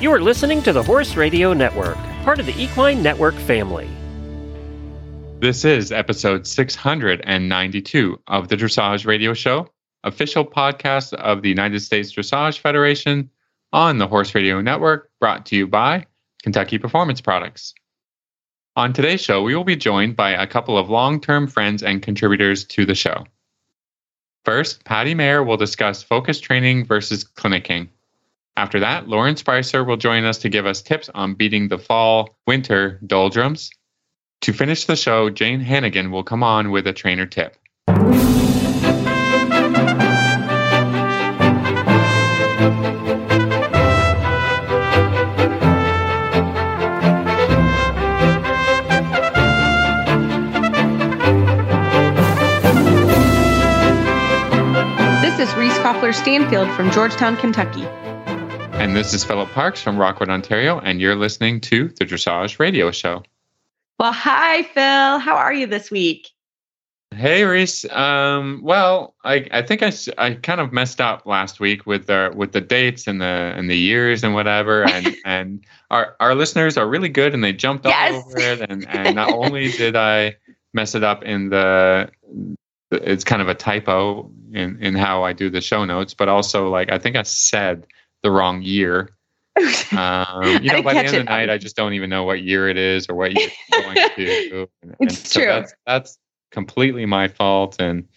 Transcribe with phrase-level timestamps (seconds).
[0.00, 3.88] You are listening to the Horse Radio Network, part of the Equine Network family.
[5.38, 9.68] This is episode 692 of the Dressage Radio Show,
[10.02, 13.30] official podcast of the United States Dressage Federation
[13.72, 16.04] on the Horse Radio Network, brought to you by
[16.42, 17.72] Kentucky Performance Products.
[18.74, 22.02] On today's show, we will be joined by a couple of long term friends and
[22.02, 23.24] contributors to the show.
[24.44, 27.88] First, Patty Mayer will discuss focus training versus clinicing.
[28.56, 32.36] After that, Lauren Sprieser will join us to give us tips on beating the fall
[32.46, 33.70] winter doldrums.
[34.42, 37.56] To finish the show, Jane Hannigan will come on with a trainer tip.
[55.22, 57.88] This is Reese Koffler Stanfield from Georgetown, Kentucky.
[58.76, 62.90] And this is Philip Parkes from Rockwood, Ontario, and you're listening to the Dressage Radio
[62.90, 63.22] Show.
[63.98, 65.18] Well, hi, Phil.
[65.18, 66.28] How are you this week?
[67.14, 67.84] Hey, Reese.
[67.90, 72.32] Um, well, I, I think I, I kind of messed up last week with the
[72.34, 73.24] with the dates and the
[73.56, 77.52] and the years and whatever, and and our our listeners are really good and they
[77.52, 78.12] jumped Yes.
[78.12, 80.36] all over it, and and not only did I
[80.72, 82.10] mess it up in the
[82.90, 86.68] it's kind of a typo in in how I do the show notes, but also
[86.68, 87.86] like I think I said
[88.24, 89.10] the wrong year.
[89.96, 92.42] Um, you know, by the end of the night, I just don't even know what
[92.42, 94.68] year it is or what year it's going to.
[94.82, 95.48] And, It's and so true.
[95.48, 96.18] That's, that's
[96.50, 97.76] completely my fault.
[97.78, 98.08] And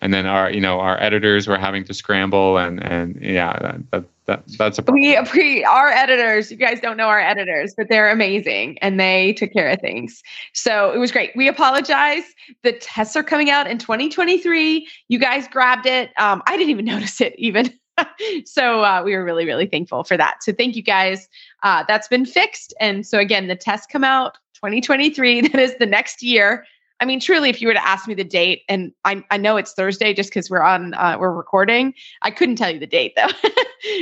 [0.00, 3.90] and then our you know our editors were having to scramble and and yeah that,
[3.90, 5.02] that, that that's a problem.
[5.02, 9.32] we, we our editors, you guys don't know our editors, but they're amazing and they
[9.32, 10.22] took care of things.
[10.52, 11.32] So it was great.
[11.34, 12.24] We apologize.
[12.62, 14.86] The tests are coming out in 2023.
[15.08, 16.10] You guys grabbed it.
[16.18, 17.72] Um, I didn't even notice it even.
[18.44, 20.42] so uh, we were really, really thankful for that.
[20.42, 21.28] So thank you guys.
[21.62, 22.74] Uh, that's been fixed.
[22.80, 25.40] And so again, the tests come out 2023.
[25.48, 26.64] That is the next year.
[27.00, 29.56] I mean, truly, if you were to ask me the date, and I, I know
[29.56, 31.92] it's Thursday just because we're on, uh, we're recording.
[32.22, 33.50] I couldn't tell you the date though.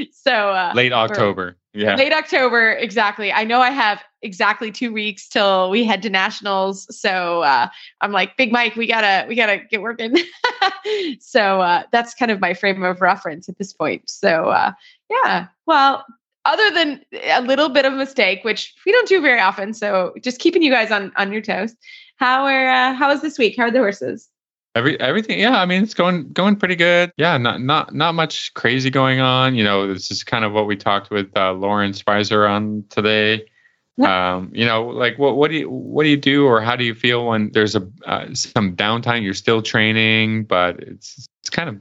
[0.12, 1.56] so uh, late October.
[1.74, 1.96] Yeah.
[1.96, 3.32] late October, exactly.
[3.32, 6.86] I know I have exactly two weeks till we head to nationals.
[6.96, 7.68] So uh,
[8.00, 10.14] I'm like, Big Mike, we gotta, we gotta get working.
[11.20, 14.08] so uh, that's kind of my frame of reference at this point.
[14.10, 14.72] So uh,
[15.10, 16.04] yeah, well,
[16.44, 20.40] other than a little bit of mistake, which we don't do very often, so just
[20.40, 21.74] keeping you guys on on your toes.
[22.16, 23.56] How are uh, how is this week?
[23.56, 24.28] How are the horses?
[24.74, 25.60] Every everything, yeah.
[25.60, 27.12] I mean, it's going going pretty good.
[27.18, 29.54] Yeah, not not not much crazy going on.
[29.54, 33.44] You know, this is kind of what we talked with uh, Lauren Sprieser on today.
[34.00, 36.84] Um, you know, like what what do you what do you do, or how do
[36.84, 39.22] you feel when there's a uh, some downtime?
[39.22, 41.78] You're still training, but it's it's kind of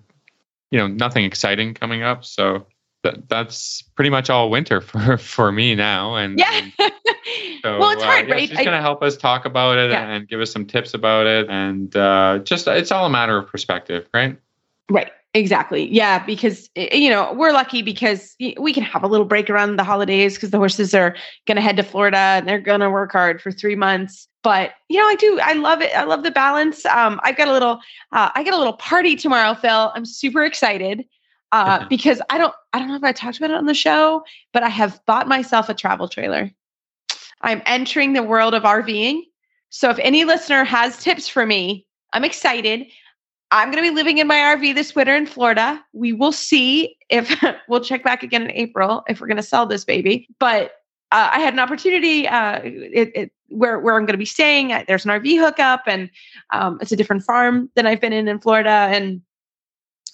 [0.72, 2.26] you know nothing exciting coming up.
[2.26, 2.68] So
[3.04, 6.16] that that's pretty much all winter for for me now.
[6.16, 6.90] And Yeah.
[7.62, 8.50] so, well, it's uh, hard, yeah, right?
[8.50, 10.08] She's going to help us talk about it Yeah.
[10.08, 11.50] and give us some tips about it.
[11.50, 14.38] And uh, just, it's all a matter of perspective, right?
[14.90, 15.12] Right.
[15.34, 15.90] Exactly.
[15.90, 16.24] Yeah.
[16.26, 20.36] Because, you know, we're lucky because we can have a little break around the holidays
[20.36, 21.16] because the horses are
[21.48, 24.28] going to head to Florida and they're going to work hard for three months.
[24.44, 25.96] But, you know, I do, I love it.
[25.96, 26.86] I love the balance.
[26.86, 27.80] Um, I've got a little,
[28.12, 29.92] uh, I got a little party tomorrow, Phil.
[29.96, 31.06] I'm super excited
[31.54, 34.26] uh, because I don't, I don't know if I talked about it on the show,
[34.52, 36.52] but I have bought myself a travel trailer.
[37.44, 39.22] I'm entering the world of RVing.
[39.70, 42.88] So if any listener has tips for me, I'm excited.
[43.52, 45.84] I'm going to be living in my RV this winter in Florida.
[45.94, 47.34] We will see if
[47.68, 50.28] we'll check back again in April if we're going to sell this baby.
[50.40, 50.72] But
[51.12, 54.70] uh, I had an opportunity uh, it, it, where where I'm going to be staying.
[54.88, 56.10] There's an RV hookup, and
[56.52, 59.22] um, it's a different farm than I've been in in Florida, and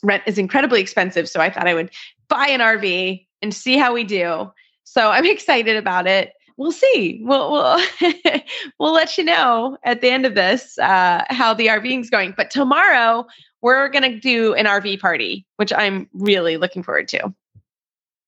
[0.02, 1.30] rent is incredibly expensive.
[1.30, 1.92] So I thought I would
[2.28, 4.52] buy an RV and see how we do.
[4.84, 6.34] So I'm excited about it.
[6.58, 7.22] We'll see.
[7.24, 7.80] We'll we'll,
[8.80, 12.34] we'll let you know at the end of this uh, how the RVing is going.
[12.36, 13.26] But tomorrow
[13.62, 17.34] we're gonna do an RV party, which I'm really looking forward to.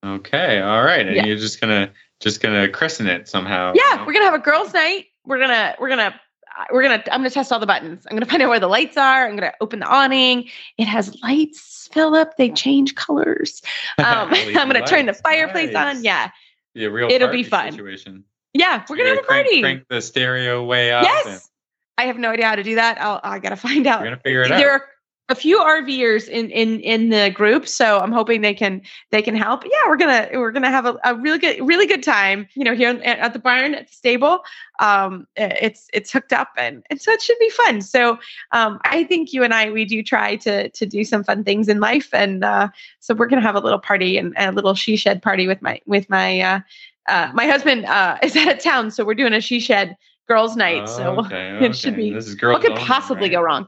[0.06, 0.62] Okay.
[0.62, 1.06] All right.
[1.06, 1.26] And Yeah.
[1.26, 3.74] you're just going to, just to christen it somehow.
[3.76, 4.06] Yeah, you know?
[4.06, 5.08] we're gonna have a girls' night.
[5.26, 6.20] We're gonna we're gonna
[6.58, 8.06] uh, we're gonna I'm gonna test all the buttons.
[8.10, 9.28] I'm gonna find out where the lights are.
[9.28, 10.50] I'm gonna open the awning.
[10.78, 12.36] It has lights, Philip.
[12.38, 13.62] They change colors.
[14.00, 15.98] Um, I'm gonna turn the fireplace Nice.
[15.98, 16.04] on.
[16.04, 16.30] Yeah,
[16.76, 17.72] Be a real It'll be fun.
[17.72, 18.24] Situation.
[18.54, 18.84] yeah.
[18.90, 19.62] We're gonna You're have a crank- party.
[19.62, 21.04] Crank the stereo way up.
[21.06, 21.50] and yes.
[21.98, 23.02] I have no idea how to do that.
[23.02, 24.00] I'll I gotta find out.
[24.02, 24.82] We're going to figure it there out.
[24.82, 24.88] are
[25.30, 28.82] a few RVers in in in the group, so I'm hoping they can
[29.12, 29.64] they can help.
[29.64, 32.48] Yeah, we're gonna we're gonna have a, a really good really good time.
[32.56, 34.40] You know, here at, the barn at the stable,
[34.80, 37.82] um, it's it's hooked up and and so it should be fun.
[37.82, 38.18] So
[38.52, 41.70] um, I think you and I we do try to to do some fun things
[41.70, 44.96] in life, and uh, so we're gonna have a little party and a little she
[44.96, 46.60] shed party with my with my uh,
[47.08, 49.96] uh, my husband uh, is out of town, so we're doing a she shed
[50.28, 50.84] girls' night.
[50.84, 52.14] Oh, so okay, it should be.
[52.14, 53.36] This is girls what could possibly right?
[53.36, 53.68] go wrong?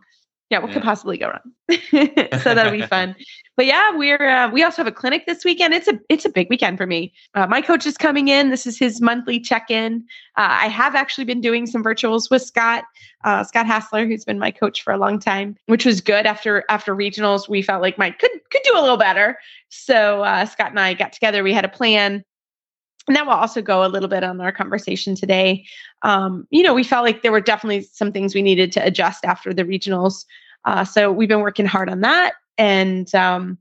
[0.51, 0.73] Yeah, what Yeah.
[0.75, 1.79] could possibly go wrong?
[2.43, 3.15] so that'll be fun.
[3.55, 5.73] But yeah, we're uh, we also have a clinic this weekend.
[5.73, 7.13] It's a it's a big weekend for me.
[7.35, 8.49] Uh, my coach is coming in.
[8.49, 10.03] This is his monthly check in.
[10.37, 12.83] Uh, I have actually been doing some virtuals with Scott
[13.23, 16.25] uh, Scott Hassler, who's been my coach for a long time, which was good.
[16.25, 19.37] After after regionals, we felt like Mike could could do a little better.
[19.69, 21.43] So uh, Scott and I got together.
[21.43, 22.23] We had a plan.
[23.07, 25.65] And that will also go a little bit on our conversation today.
[26.03, 29.25] Um, you know, we felt like there were definitely some things we needed to adjust
[29.25, 30.25] after the regionals.
[30.65, 32.33] Uh, so we've been working hard on that.
[32.57, 33.57] And um,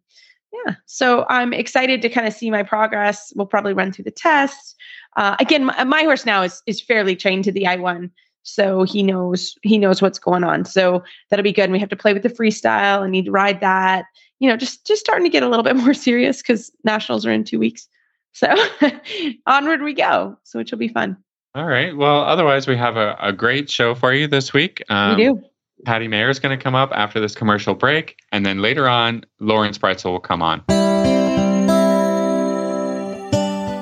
[0.53, 3.33] yeah, so I'm excited to kind of see my progress.
[3.35, 4.75] We'll probably run through the tests.
[5.17, 8.11] Uh, again, my, my horse now is is fairly trained to the I1,
[8.43, 10.65] so he knows he knows what's going on.
[10.65, 11.65] So that'll be good.
[11.65, 14.05] And we have to play with the freestyle and need to ride that.
[14.39, 17.33] You know, just just starting to get a little bit more serious because nationals are
[17.33, 17.89] in two weeks.
[18.33, 18.49] So
[19.47, 20.37] onward we go.
[20.45, 21.17] So which will be fun.
[21.55, 21.97] All right.
[21.97, 24.83] Well, otherwise, we have a, a great show for you this week.
[24.89, 25.43] Um, we do.
[25.85, 28.17] Patty Mayer is going to come up after this commercial break.
[28.33, 30.63] And then later on, Lauren Sprieser will come on.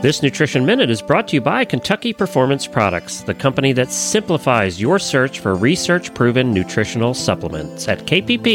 [0.00, 4.81] This Nutrition Minute is brought to you by Kentucky Performance Products, the company that simplifies
[4.81, 8.49] your search for research proven nutritional supplements at kppusa.com.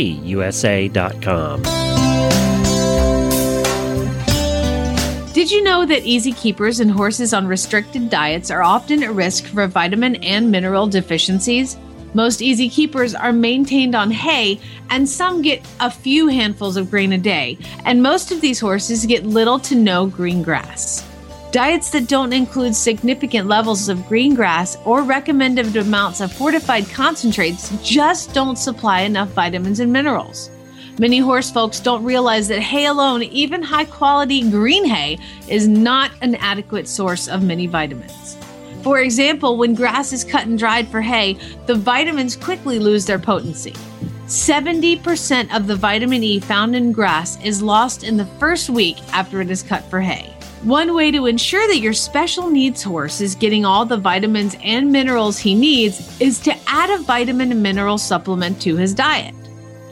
[5.33, 9.45] Did you know that easy keepers and horses on restricted diets are often at risk
[9.45, 11.75] for vitamin and mineral deficiencies?
[12.13, 14.59] Most easy keepers are maintained on hay,
[14.91, 19.07] and some get a few handfuls of grain a day, and most of these horses
[19.07, 21.03] get little to no green grass.
[21.51, 27.71] Diets that don't include significant levels of green grass or recommended amounts of fortified concentrates
[27.83, 30.51] just don't supply enough vitamins and minerals.
[30.99, 35.17] Many horse folks don't realize that hay alone, even high quality green hay,
[35.47, 38.37] is not an adequate source of many vitamins.
[38.83, 43.17] For example, when grass is cut and dried for hay, the vitamins quickly lose their
[43.17, 43.73] potency.
[44.27, 49.41] 70% of the vitamin E found in grass is lost in the first week after
[49.41, 50.31] it is cut for hay.
[50.61, 54.91] One way to ensure that your special needs horse is getting all the vitamins and
[54.91, 59.33] minerals he needs is to add a vitamin and mineral supplement to his diet.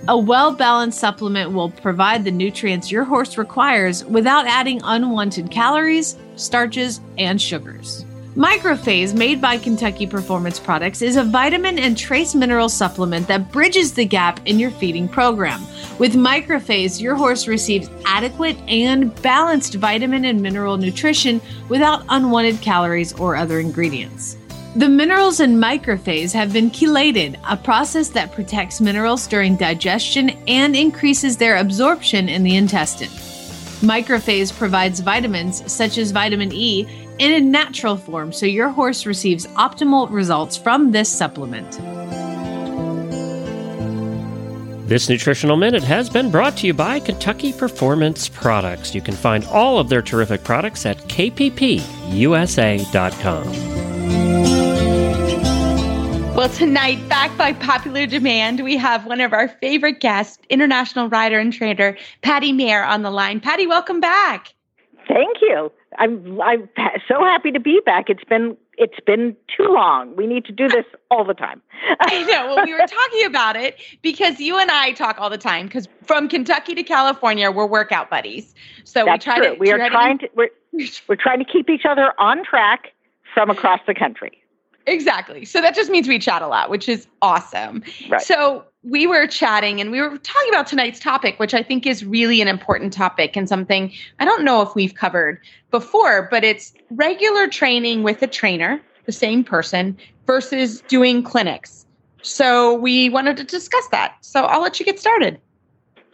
[0.07, 6.17] A well balanced supplement will provide the nutrients your horse requires without adding unwanted calories,
[6.35, 8.03] starches, and sugars.
[8.35, 13.93] Microphase, made by Kentucky Performance Products, is a vitamin and trace mineral supplement that bridges
[13.93, 15.61] the gap in your feeding program.
[15.99, 23.13] With Microphase, your horse receives adequate and balanced vitamin and mineral nutrition without unwanted calories
[23.19, 24.37] or other ingredients.
[24.73, 30.77] The minerals in microphase have been chelated, a process that protects minerals during digestion and
[30.77, 33.09] increases their absorption in the intestine.
[33.81, 36.87] Microphase provides vitamins such as vitamin E
[37.19, 41.77] in a natural form so your horse receives optimal results from this supplement.
[44.87, 48.95] This nutritional minute has been brought to you by Kentucky Performance Products.
[48.95, 51.81] You can find all of their terrific products at kppusa.com.
[56.41, 61.37] Well, tonight, back by popular demand, we have one of our favorite guests, international rider
[61.37, 63.39] and trainer, Patty Mayer, on the line.
[63.39, 64.51] Patty, welcome back.
[65.07, 65.71] Thank you.
[65.99, 66.67] I'm I'm
[67.07, 68.09] so happy to be back.
[68.09, 70.15] It's been it's been too long.
[70.15, 71.61] We need to do this all the time.
[71.99, 72.55] I know.
[72.55, 75.67] Well, we were talking about it because you and I talk all the time.
[75.67, 78.55] Because from Kentucky to California, we're workout buddies.
[78.83, 79.53] So That's we try true.
[79.53, 79.59] to.
[79.59, 80.49] we are try trying to we're
[81.07, 82.93] we're trying to keep each other on track
[83.31, 84.40] from across the country.
[84.87, 85.45] Exactly.
[85.45, 87.83] So that just means we chat a lot, which is awesome.
[88.09, 88.21] Right.
[88.21, 92.03] So we were chatting and we were talking about tonight's topic, which I think is
[92.03, 96.73] really an important topic and something I don't know if we've covered before, but it's
[96.89, 101.85] regular training with a trainer, the same person, versus doing clinics.
[102.23, 104.15] So we wanted to discuss that.
[104.21, 105.39] So I'll let you get started.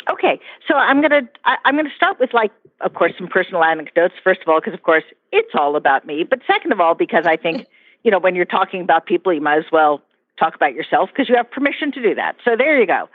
[0.09, 4.13] Okay, so I'm gonna I, I'm gonna start with like, of course, some personal anecdotes.
[4.23, 6.23] First of all, because of course it's all about me.
[6.23, 7.67] But second of all, because I think
[8.07, 10.01] you know when you're talking about people, you might as well
[10.39, 12.37] talk about yourself because you have permission to do that.
[12.45, 13.09] So there you go.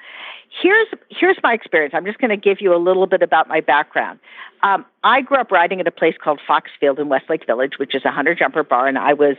[0.61, 1.94] Here's here's my experience.
[1.96, 4.18] I'm just going to give you a little bit about my background.
[4.62, 8.04] Um, I grew up riding at a place called Foxfield in Westlake Village, which is
[8.04, 9.37] a hunter jumper bar, and I was,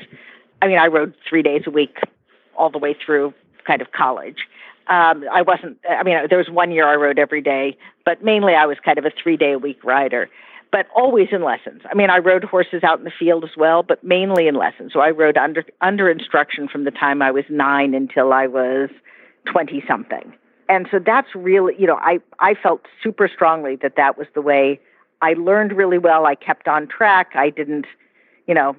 [0.64, 1.98] I mean, I rode three days a week
[2.58, 3.32] all the way through
[3.64, 4.48] kind of college.
[4.88, 8.56] Um, I wasn't, I mean, there was one year I rode every day, but mainly
[8.56, 10.30] I was kind of a three day a week rider,
[10.74, 11.84] but always in lessons.
[11.90, 14.92] I mean, I rode horses out in the field as well, but mainly in lessons.
[14.92, 18.90] So I rode under, under instruction from the time I was nine until I was
[19.46, 20.34] 20 something.
[20.68, 24.42] And so that's really, you know, I, I felt super strongly that that was the
[24.42, 24.80] way
[25.22, 26.26] I learned really well.
[26.26, 27.34] I kept on track.
[27.36, 27.86] I didn't,
[28.48, 28.76] you know,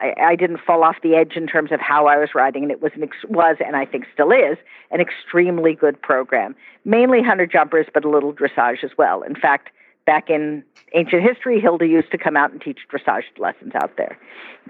[0.00, 2.70] I, I didn't fall off the edge in terms of how I was riding, and
[2.70, 4.56] it was an ex- was and I think still is
[4.92, 6.54] an extremely good program.
[6.84, 9.22] Mainly hunter jumpers, but a little dressage as well.
[9.22, 9.70] In fact,
[10.06, 10.62] back in
[10.94, 14.18] ancient history, Hilda used to come out and teach dressage lessons out there,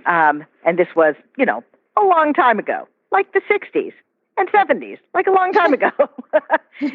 [0.07, 1.63] um, and this was you know
[1.97, 3.93] a long time ago, like the '60s
[4.37, 5.91] and 70s, like a long time ago,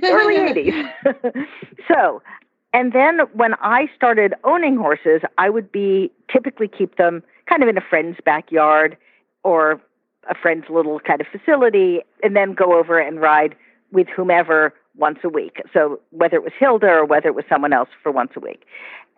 [0.03, 1.47] early 80s.
[1.87, 2.21] so,
[2.73, 7.69] and then when I started owning horses, I would be typically keep them kind of
[7.69, 8.97] in a friend's backyard
[9.43, 9.81] or
[10.29, 13.55] a friend's little kind of facility, and then go over and ride
[13.91, 15.61] with whomever once a week.
[15.73, 18.65] So whether it was Hilda or whether it was someone else for once a week,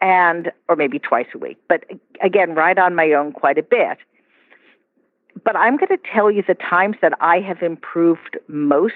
[0.02, 1.58] and or maybe twice a week.
[1.68, 1.84] But
[2.24, 3.98] again, ride on my own quite a bit
[5.44, 8.94] but I'm going to tell you the times that I have improved most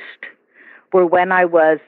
[0.94, 1.80] were when I was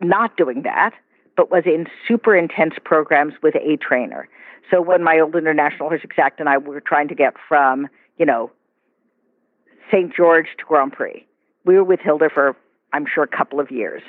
[0.00, 0.92] not doing that,
[1.36, 4.28] but was in super intense programs with a trainer.
[4.70, 8.26] So when my old international horse exact and I were trying to get from, you
[8.26, 8.50] know,
[9.90, 10.14] St.
[10.14, 11.26] George to Grand Prix,
[11.64, 12.56] we were with Hilda for,
[12.92, 14.02] I'm sure, a couple of years.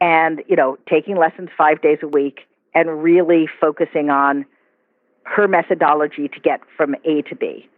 [0.00, 4.46] And, you know, taking lessons five days a week and really focusing on
[5.24, 7.68] her methodology to get from A to B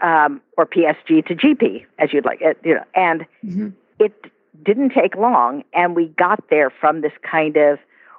[0.00, 3.68] um, or PSG to GP, as you'd like it, you know, and mm-hmm.
[3.98, 4.30] it
[4.64, 7.78] didn't take long, and we got there from this kind of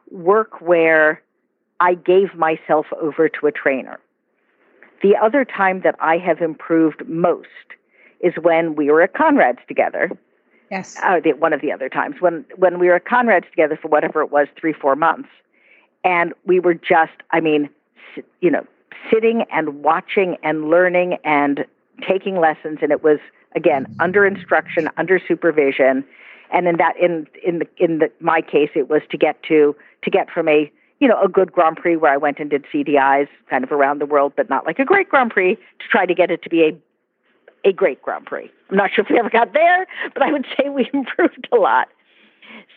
[0.09, 1.21] work where
[1.79, 3.99] I gave myself over to a trainer.
[5.01, 7.47] The other time that I have improved most
[8.19, 10.11] is when we were at Conrad's together.
[10.71, 10.97] Yes.
[11.03, 13.89] Uh, the, one of the other times when when we were at Conrad's together for
[13.89, 15.29] whatever it was, three four months,
[16.03, 17.69] and we were just, I mean,
[18.39, 18.65] you know,
[19.11, 21.65] sitting and watching and learning and
[22.07, 23.19] taking lessons and it was
[23.55, 26.03] again under instruction under supervision
[26.51, 29.75] and in that in in the in the, my case it was to get to
[30.03, 32.65] to get from a you know a good grand prix where i went and did
[32.73, 36.05] cdis kind of around the world but not like a great grand prix to try
[36.05, 36.71] to get it to be a
[37.65, 40.45] a great grand prix i'm not sure if we ever got there but i would
[40.57, 41.87] say we improved a lot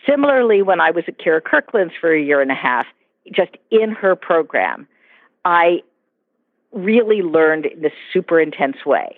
[0.07, 2.85] similarly when i was at Kyra Kyrklund's for a year and a half
[3.31, 4.87] just in her program
[5.43, 5.81] i
[6.75, 9.17] really learned in a super intense way.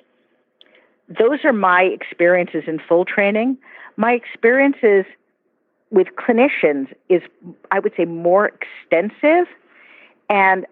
[1.09, 3.57] Those are my experiences in full training.
[3.97, 5.05] My experiences
[5.89, 7.21] with clinicians is,
[7.71, 9.47] I would say, more extensive.
[10.29, 10.65] And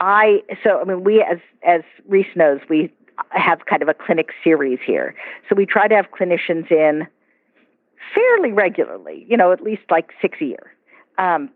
[0.00, 2.92] I, so, I mean, we, as, as Reese knows, we
[3.30, 5.14] have kind of a clinic series here.
[5.48, 7.06] So we try to have clinicians in
[8.14, 10.74] fairly regularly, you know, at least like six a year.
[11.18, 11.50] Um,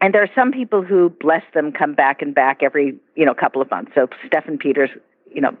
[0.00, 3.34] and there are some people who, bless them, come back and back every, you know,
[3.34, 3.92] couple of months.
[3.94, 4.90] So Steffen Peters,
[5.32, 5.56] you know,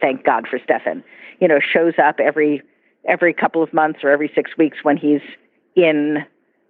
[0.00, 1.02] thank God for Steffen,
[1.40, 2.62] you know, shows up every
[3.08, 5.22] every couple of months or every six weeks when he's
[5.74, 6.18] in,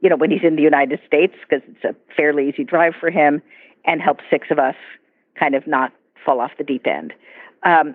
[0.00, 3.10] you know, when he's in the United States because it's a fairly easy drive for
[3.10, 3.42] him,
[3.84, 4.76] and helps six of us
[5.38, 5.92] kind of not
[6.24, 7.12] fall off the deep end.
[7.62, 7.94] Um,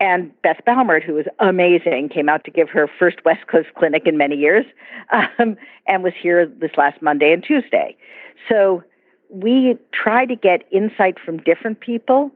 [0.00, 4.06] and Beth Baumert, who was amazing, came out to give her first West Coast clinic
[4.06, 4.64] in many years
[5.12, 7.96] um, and was here this last Monday and Tuesday.
[8.48, 8.82] So
[9.28, 12.30] we try to get insight from different people.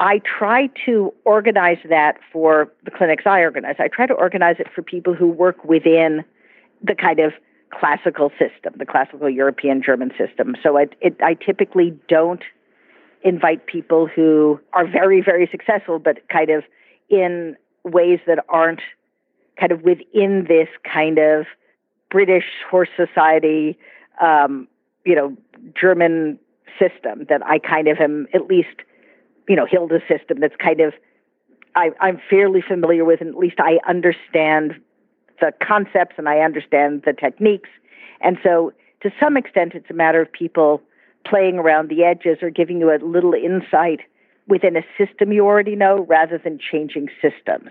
[0.00, 3.76] I try to organize that for the clinics I organize.
[3.78, 6.24] I try to organize it for people who work within
[6.82, 7.34] the kind of
[7.70, 10.56] classical system, the classical European German system.
[10.62, 12.42] So it, it, I typically don't
[13.24, 16.64] invite people who are very, very successful, but kind of
[17.08, 18.80] in ways that aren't
[19.58, 21.46] kind of within this kind of
[22.10, 23.78] British horse society,
[24.20, 24.68] um,
[25.04, 25.36] you know,
[25.78, 26.38] German
[26.78, 28.76] system that I kind of am at least,
[29.48, 30.94] you know, Hilda's system that's kind of
[31.74, 34.74] I, I'm fairly familiar with, and at least I understand
[35.40, 37.70] the concepts and I understand the techniques.
[38.20, 40.82] And so, to some extent, it's a matter of people
[41.24, 44.00] playing around the edges or giving you a little insight
[44.48, 47.70] within a system you already know rather than changing systems.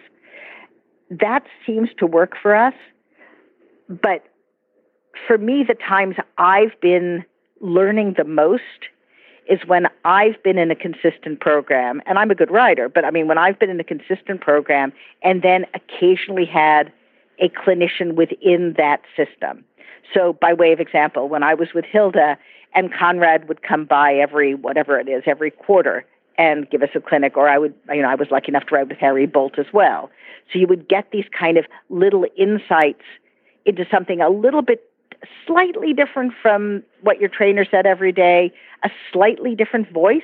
[1.10, 2.74] That seems to work for us.
[3.90, 4.24] But
[5.28, 7.26] for me, the times I've been
[7.60, 8.64] learning the most
[9.50, 13.12] is when I've been in a consistent program, and I'm a good writer, but I
[13.12, 14.94] mean, when I've been in a consistent program
[15.24, 16.92] and then occasionally had
[17.40, 19.66] a clinician within that system.
[20.14, 22.38] So, by way of example, when I was with Hilda
[22.74, 26.06] and Conrad would come by every whatever it is every quarter
[26.38, 28.76] and give us a clinic or I would you know I was lucky enough to
[28.76, 30.10] ride with Harry Boldt as well.
[30.52, 33.04] So you would get these kind of little insights
[33.66, 34.84] into something a little bit
[35.46, 38.52] slightly different from what your trainer said every day
[38.84, 40.24] a slightly different voice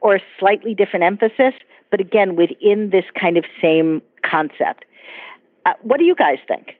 [0.00, 1.54] or a slightly different emphasis
[1.90, 4.84] but again within this kind of same concept.
[5.64, 6.76] Uh, what do you guys think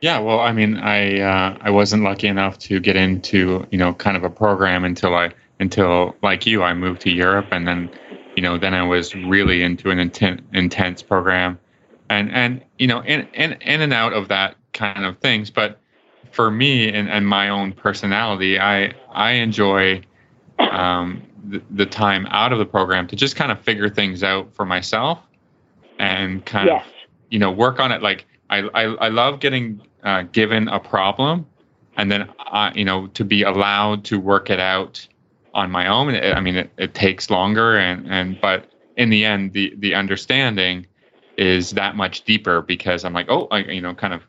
[0.00, 3.94] yeah, well, I mean, I uh, I wasn't lucky enough to get into you know
[3.94, 7.90] kind of a program until I until, like you, I moved to Europe, and then,
[8.34, 11.58] you know, then I was really into an inten- intense program,
[12.08, 15.50] and and you know, in in in and out of that kind of things.
[15.50, 15.78] But
[16.32, 20.02] for me and, and my own personality, I I enjoy
[20.58, 24.52] um, the, the time out of the program to just kind of figure things out
[24.54, 25.18] for myself
[25.98, 26.86] and kind yes.
[26.86, 26.92] of
[27.30, 31.46] you know work on it like i i, I love getting uh, given a problem
[31.96, 35.06] and then uh, you know to be allowed to work it out
[35.54, 38.66] on my own i mean it, it takes longer and and but
[38.96, 40.86] in the end the the understanding
[41.36, 44.22] is that much deeper because i'm like oh I, you know kind of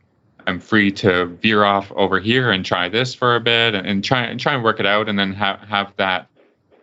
[0.48, 4.04] i'm free to veer off over here and try this for a bit and, and
[4.04, 6.28] try and try and work it out and then have have that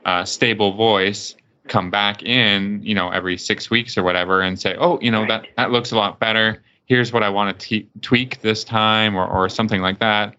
[0.05, 1.35] uh, stable voice
[1.69, 5.27] come back in, you know, every six weeks or whatever and say, oh, you know,
[5.27, 6.63] that, that looks a lot better.
[6.89, 10.35] Here's what I want to tweak this time or, or something like that.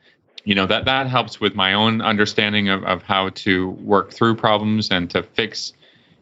[0.45, 4.35] You know, that, that helps with my own understanding of, of how to work through
[4.35, 5.73] problems and to fix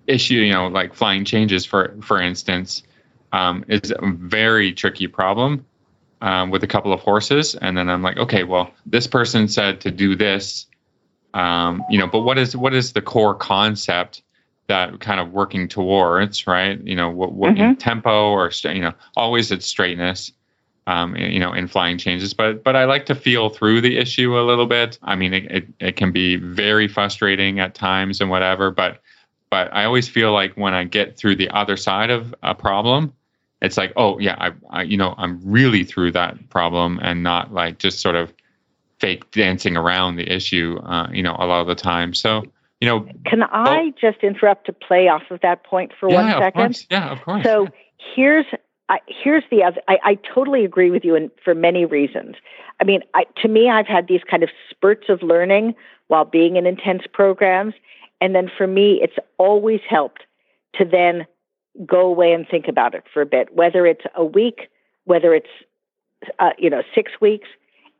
[0.05, 2.83] issue, you know, like flying changes, for, for instance,
[3.31, 5.65] um, is a very tricky problem
[6.21, 7.55] um, with a couple of horses.
[7.55, 10.65] And then I'm like, okay, well, this person said to do this,
[11.33, 14.23] um, you know, but what is, what is the core concept
[14.67, 16.79] that kind of working towards, right?
[16.83, 17.75] You know, what, what mm-hmm.
[17.75, 20.31] tempo or you know, always at straightness.
[20.85, 24.39] Um, you know, in flying changes, but but I like to feel through the issue
[24.39, 24.97] a little bit.
[25.03, 29.01] I mean, it, it, it can be very frustrating at times and whatever, but
[29.49, 33.11] but I always feel like when I get through the other side of a problem,
[33.61, 37.53] it's like, oh yeah, I, I you know, I'm really through that problem and not
[37.53, 38.31] like just sort of
[38.99, 42.13] fake dancing around the issue, uh, you know, a lot of the time.
[42.13, 42.43] So
[42.81, 46.41] you know can i just interrupt to play off of that point for yeah, one
[46.41, 46.75] second?
[46.75, 47.43] of yeah of course.
[47.43, 47.67] So
[48.15, 48.45] here's
[48.89, 52.35] I, here's the other I, I totally agree with you and for many reasons.
[52.79, 55.75] I mean I, to me i've had these kind of spurts of learning
[56.07, 57.73] while being in intense programs.
[58.21, 60.23] And then for me it's always helped
[60.75, 61.25] to then
[61.85, 64.69] go away and think about it for a bit whether it's a week
[65.05, 65.49] whether it's
[66.39, 67.47] uh, you know six weeks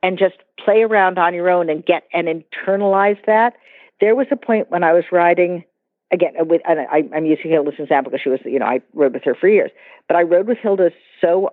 [0.04, 3.54] and just play around on your own and get and internalize that
[4.00, 5.64] there was a point when I was riding
[6.12, 8.82] again uh, with and I, am using Hilda's example because she was you know I
[8.94, 9.72] rode with her for years,
[10.08, 11.52] but I rode with Hilda so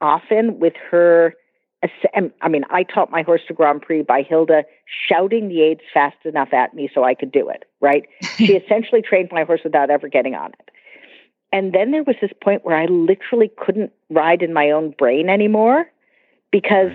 [0.00, 1.34] often with her.
[2.42, 4.64] I mean, I taught my horse to Grand Prix by Hilda
[5.08, 7.64] shouting the aids fast enough at me so I could do it.
[7.80, 8.06] Right?
[8.36, 10.70] she essentially trained my horse without ever getting on it.
[11.52, 15.30] And then there was this point where I literally couldn't ride in my own brain
[15.30, 15.86] anymore
[16.52, 16.92] because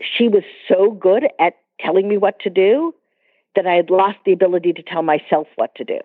[0.00, 2.94] she was so good at telling me what to do
[3.56, 5.98] that I had lost the ability to tell myself what to do.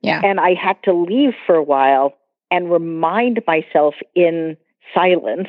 [0.00, 0.20] Yeah.
[0.22, 2.14] And I had to leave for a while
[2.50, 4.56] and remind myself in
[4.94, 5.48] silence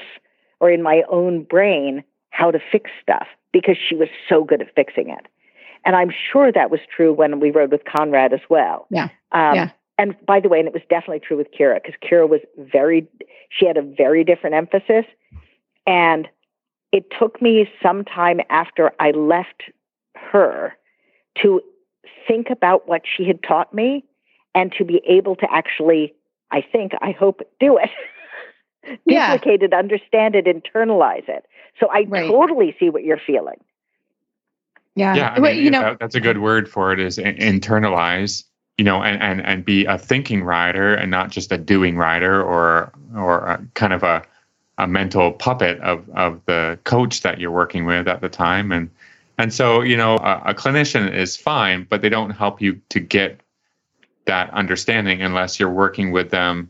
[0.60, 4.74] or in my own brain how to fix stuff because she was so good at
[4.76, 5.28] fixing it.
[5.86, 8.88] And I'm sure that was true when we rode with Conrad as well.
[8.90, 9.10] Yeah.
[9.32, 9.70] Um, yeah.
[9.98, 13.08] And by the way, and it was definitely true with Kyra because Kyra was very,
[13.50, 15.06] she had a very different emphasis.
[15.86, 16.28] And
[16.92, 19.64] it took me some time after I left
[20.16, 20.74] her
[21.42, 21.62] to
[22.28, 24.04] think about what she had taught me
[24.56, 26.14] and to be able to actually,
[26.52, 27.90] I think, I hope, do it.
[29.06, 29.34] yeah.
[29.34, 31.46] Duplicate it, understand it, internalize it.
[31.80, 32.28] So I right.
[32.28, 33.60] totally see what you're feeling.
[34.96, 35.16] Yeah.
[35.16, 35.34] Yeah.
[35.36, 38.44] I mean, you know, that, that's a good word for it is internalize,
[38.78, 42.44] you know, and, and, and be a thinking rider and not just a doing rider
[42.44, 44.24] or, or a, kind of a,
[44.78, 48.72] a mental puppet of, of the coach that you're working with at the time.
[48.72, 48.90] And,
[49.38, 53.00] and so, you know, a, a, clinician is fine, but they don't help you to
[53.00, 53.42] get
[54.26, 56.70] that understanding unless you're working with them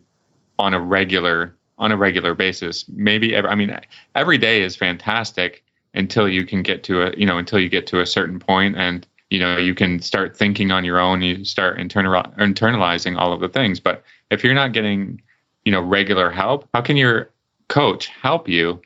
[0.60, 2.86] on a regular on a regular basis.
[2.88, 3.78] Maybe every, I mean
[4.16, 7.88] every day is fantastic until you can get to a you know until you get
[7.88, 11.22] to a certain point and you know you can start thinking on your own.
[11.22, 13.80] You start internal, internalizing all of the things.
[13.80, 15.22] But if you're not getting
[15.66, 17.30] you know regular help, how can your
[17.68, 18.82] coach help you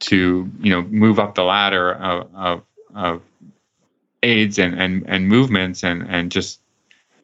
[0.00, 2.62] to you know move up the ladder of, of
[2.94, 3.22] of
[4.22, 6.60] aids and, and, and movements and, and just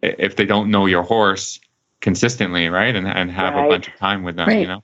[0.02, 1.60] if they don't know your horse
[2.00, 2.94] consistently, right?
[2.94, 3.66] And, and have right.
[3.66, 4.60] a bunch of time with them, right.
[4.60, 4.82] you know?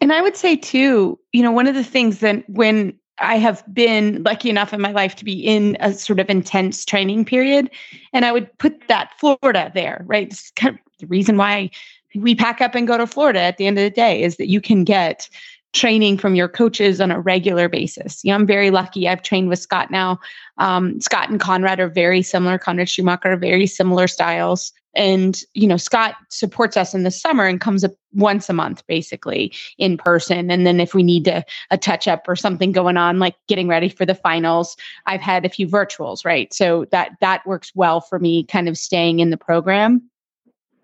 [0.00, 3.62] And I would say too, you know, one of the things that when I have
[3.72, 7.70] been lucky enough in my life to be in a sort of intense training period,
[8.12, 10.28] and I would put that Florida there, right?
[10.28, 11.70] It's kind of the reason why
[12.14, 14.48] we pack up and go to Florida at the end of the day is that
[14.48, 15.28] you can get
[15.72, 18.24] training from your coaches on a regular basis.
[18.24, 19.08] You know, I'm very lucky.
[19.08, 20.18] I've trained with Scott now.
[20.58, 22.58] Um, Scott and Conrad are very similar.
[22.58, 24.72] Conrad Schumacher, are very similar styles.
[24.94, 28.84] and you know scott supports us in the summer and comes up once a month
[28.88, 32.96] basically in person and then if we need to a touch up or something going
[32.96, 37.12] on like getting ready for the finals i've had a few virtuals right so that
[37.20, 40.02] that works well for me kind of staying in the program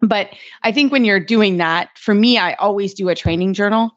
[0.02, 0.30] but
[0.62, 3.90] i think when you're doing that for me i always do a training journal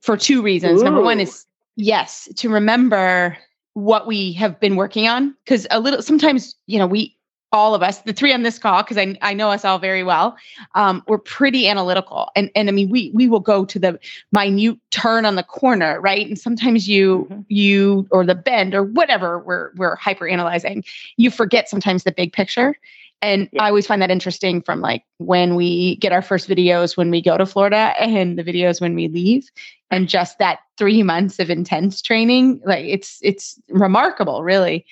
[0.00, 0.84] for two reasons Ooh.
[0.84, 3.36] number one is yes to remember
[3.74, 7.16] what we have been working on because a little sometimes you know we
[7.52, 10.04] all of us, the three on this call, because I, I know us all very
[10.04, 10.36] well,
[10.74, 12.28] um, we're pretty analytical.
[12.36, 13.98] And and I mean, we we will go to the
[14.32, 16.26] minute turn on the corner, right?
[16.26, 17.40] And sometimes you mm-hmm.
[17.48, 20.84] you or the bend or whatever we're we're hyper analyzing,
[21.16, 22.76] you forget sometimes the big picture.
[23.22, 23.64] And yeah.
[23.64, 27.20] I always find that interesting from like when we get our first videos when we
[27.20, 29.50] go to Florida and the videos when we leave
[29.90, 34.86] and just that 3 months of intense training like it's it's remarkable really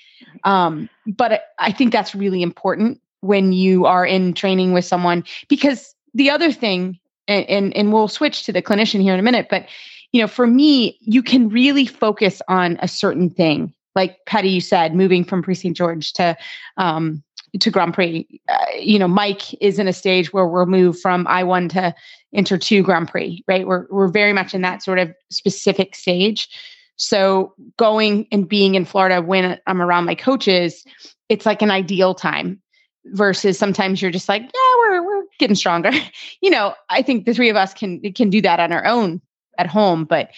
[0.44, 5.94] um, but I think that's really important when you are in training with someone because
[6.14, 9.48] the other thing, and, and, and we'll switch to the clinician here in a minute,
[9.50, 9.66] but
[10.12, 13.74] you know, for me, you can really focus on a certain thing.
[13.94, 15.76] Like Patty, you said, moving from St.
[15.76, 16.36] George to
[16.78, 17.22] um,
[17.58, 18.26] to Grand Prix.
[18.48, 21.94] Uh, you know, Mike is in a stage where we're moved from I one to
[22.32, 23.42] Inter two Grand Prix.
[23.48, 26.48] Right, we're we're very much in that sort of specific stage.
[26.96, 30.84] So going and being in Florida when I'm around my coaches,
[31.28, 32.60] it's like an ideal time
[33.06, 35.90] versus sometimes you're just like, yeah, we're we're getting stronger.
[36.40, 39.20] you know, I think the three of us can can do that on our own
[39.58, 40.30] at home, but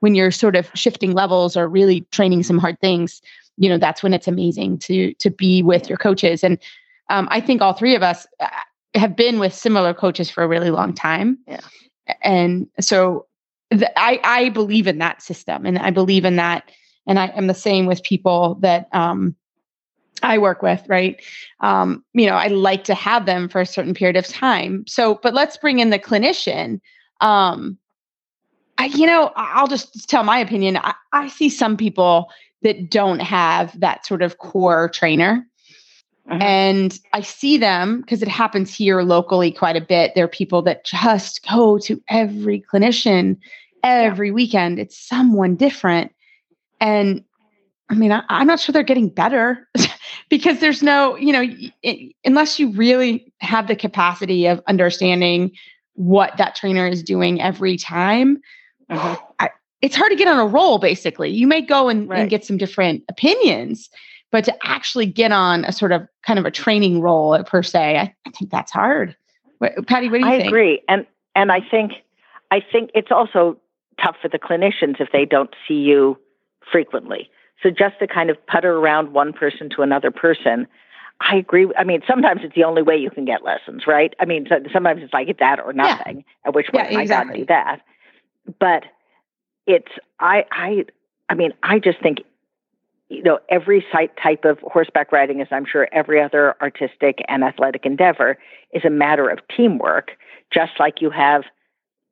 [0.00, 3.22] when you're sort of shifting levels or really training some hard things,
[3.56, 6.42] you know, that's when it's amazing to to be with your coaches.
[6.44, 6.58] And
[7.08, 8.48] um, I think all three of us uh,
[8.94, 11.38] have been with similar coaches for a really long time.
[11.46, 11.60] Yeah.
[12.22, 13.26] And so
[13.72, 16.70] I, I believe in that system and I believe in that.
[17.06, 19.34] And I am the same with people that um,
[20.22, 21.22] I work with, right?
[21.60, 24.84] Um, you know, I like to have them for a certain period of time.
[24.86, 26.80] So, but let's bring in the clinician.
[27.20, 27.78] Um,
[28.78, 30.76] I, you know, I'll just tell my opinion.
[30.76, 32.30] I, I see some people
[32.62, 35.46] that don't have that sort of core trainer.
[36.30, 36.38] Uh-huh.
[36.42, 40.14] And I see them because it happens here locally quite a bit.
[40.14, 43.38] There are people that just go to every clinician
[43.82, 44.34] every yeah.
[44.34, 44.78] weekend.
[44.78, 46.12] It's someone different.
[46.80, 47.24] And
[47.88, 49.68] I mean, I, am not sure they're getting better
[50.28, 51.44] because there's no, you know,
[51.82, 55.52] it, unless you really have the capacity of understanding
[55.94, 58.40] what that trainer is doing every time,
[58.88, 59.16] uh-huh.
[59.40, 59.50] I,
[59.82, 61.30] it's hard to get on a roll, basically.
[61.30, 62.20] You may go and, right.
[62.20, 63.90] and get some different opinions,
[64.30, 67.96] but to actually get on a sort of kind of a training role per se,
[67.98, 69.16] I, I think that's hard.
[69.58, 70.44] What, Patty, what do you I think?
[70.44, 70.82] I agree.
[70.88, 71.92] And, and I think,
[72.50, 73.56] I think it's also
[74.00, 76.18] tough for the clinicians if they don't see you
[76.70, 77.30] frequently.
[77.62, 80.66] So just to kind of putter around one person to another person,
[81.20, 81.70] I agree.
[81.76, 84.14] I mean, sometimes it's the only way you can get lessons, right?
[84.18, 86.18] I mean, sometimes it's like that or nothing.
[86.18, 86.48] Yeah.
[86.48, 87.12] At which point, oh yeah, exactly.
[87.12, 87.80] I got to do that.
[88.58, 88.84] But
[89.70, 90.84] it's I I
[91.28, 92.18] I mean, I just think
[93.08, 97.44] you know every site type of horseback riding, as I'm sure every other artistic and
[97.44, 98.38] athletic endeavor,
[98.72, 100.12] is a matter of teamwork.
[100.52, 101.44] Just like you have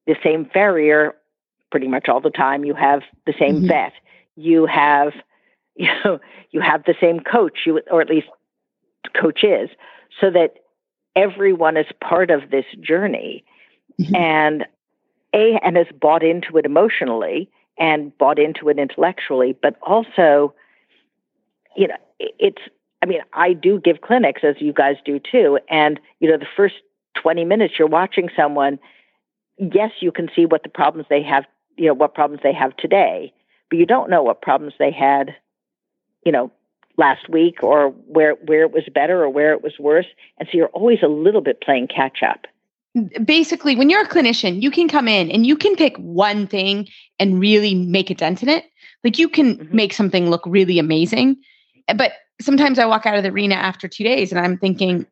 [0.07, 1.15] the same farrier
[1.71, 2.65] pretty much all the time.
[2.65, 3.69] You have the same mm-hmm.
[3.69, 3.93] vet.
[4.37, 5.13] You have
[5.77, 7.61] you know you have the same coach.
[7.67, 8.29] You or at least
[9.21, 9.71] coaches,
[10.21, 10.55] so that
[11.17, 13.45] everyone is part of this journey,
[14.01, 14.15] mm-hmm.
[14.15, 14.67] and
[15.35, 20.55] a and has bought into it emotionally and bought into it intellectually, but also,
[21.77, 22.63] you know, it's.
[23.01, 26.49] I mean, I do give clinics as you guys do too, and you know, the
[26.57, 26.75] first
[27.15, 28.81] 20 minutes you're watching someone
[29.59, 31.45] yes, you can see what the problems they have
[31.77, 33.33] you know what problems they have today,
[33.71, 35.35] but you don't know what problems they had,
[36.25, 36.51] you know,
[36.97, 40.07] last week or where where it was better or where it was worse,
[40.39, 42.47] and so you're always a little bit playing catch up.
[43.25, 46.89] Basically, when you're a clinician, you can come in and you can pick one thing
[47.19, 48.65] and really make a dent in it.
[49.05, 49.77] Like you can mm-hmm.
[49.77, 51.37] make something look really amazing,
[51.95, 55.07] but sometimes I walk out of the arena after two days and I'm thinking,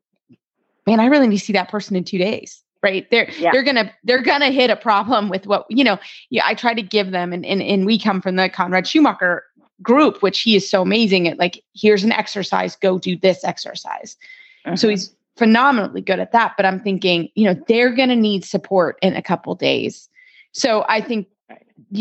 [0.86, 3.50] man, I really need to see that person in two days right they're yeah.
[3.52, 5.98] they're gonna they're gonna hit a problem with what you know
[6.30, 9.44] yeah i try to give them and, and and we come from the conrad schumacher
[9.82, 14.16] group which he is so amazing at like here's an exercise go do this exercise
[14.64, 14.90] so mm-hmm.
[14.90, 19.14] he's phenomenally good at that but i'm thinking you know they're gonna need support in
[19.14, 20.08] a couple days.
[20.52, 21.28] So i think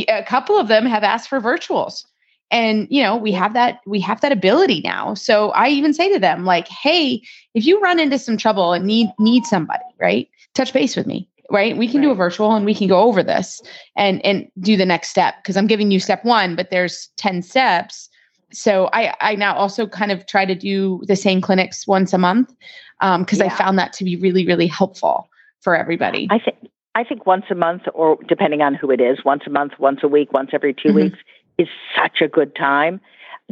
[0.08, 2.06] a couple of them have asked for virtuals.
[2.52, 5.14] And you know we have that we have that ability now.
[5.16, 7.22] So i even say to them like hey
[7.54, 11.28] if you run into some trouble and need need somebody right touch base with me
[11.52, 11.78] right?
[11.78, 12.08] We can right.
[12.08, 13.62] do a virtual and we can go over this
[13.96, 15.36] and and do the next step.
[15.42, 18.10] Because i'm giving you step one but there's 10 steps
[18.56, 22.18] so I, I now also kind of try to do the same clinics once a
[22.18, 22.54] month
[23.00, 23.46] because um, yeah.
[23.46, 25.30] I found that to be really, really helpful
[25.62, 26.28] for everybody.
[26.32, 29.50] I think I think once a month, or depending on who it is, once a
[29.50, 30.96] month, once a week, once every 2 mm-hmm.
[30.96, 31.18] weeks
[31.58, 33.02] is such a good time.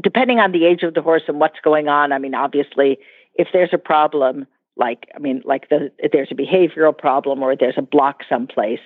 [0.01, 2.13] Depending on the age of the horse and what's going on.
[2.13, 2.97] I mean, obviously,
[3.35, 7.55] if there's a problem, like I mean, like the, if there's a behavioral problem or
[7.55, 8.79] there's a block someplace,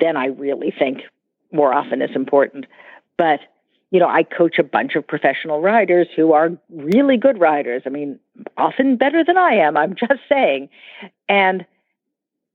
[0.00, 1.02] then I really think
[1.52, 2.66] more often is important.
[3.18, 3.40] But
[3.90, 7.82] you know, I coach a bunch of professional riders who are really good riders.
[7.86, 8.18] I mean,
[8.56, 9.76] often better than I am.
[9.76, 10.68] I'm just saying,
[11.28, 11.64] and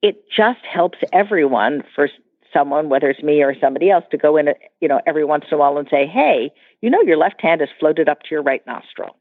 [0.01, 2.09] it just helps everyone for
[2.51, 5.55] someone, whether it's me or somebody else, to go in, you know, every once in
[5.55, 8.43] a while and say, "Hey, you know, your left hand is floated up to your
[8.43, 9.15] right nostril,"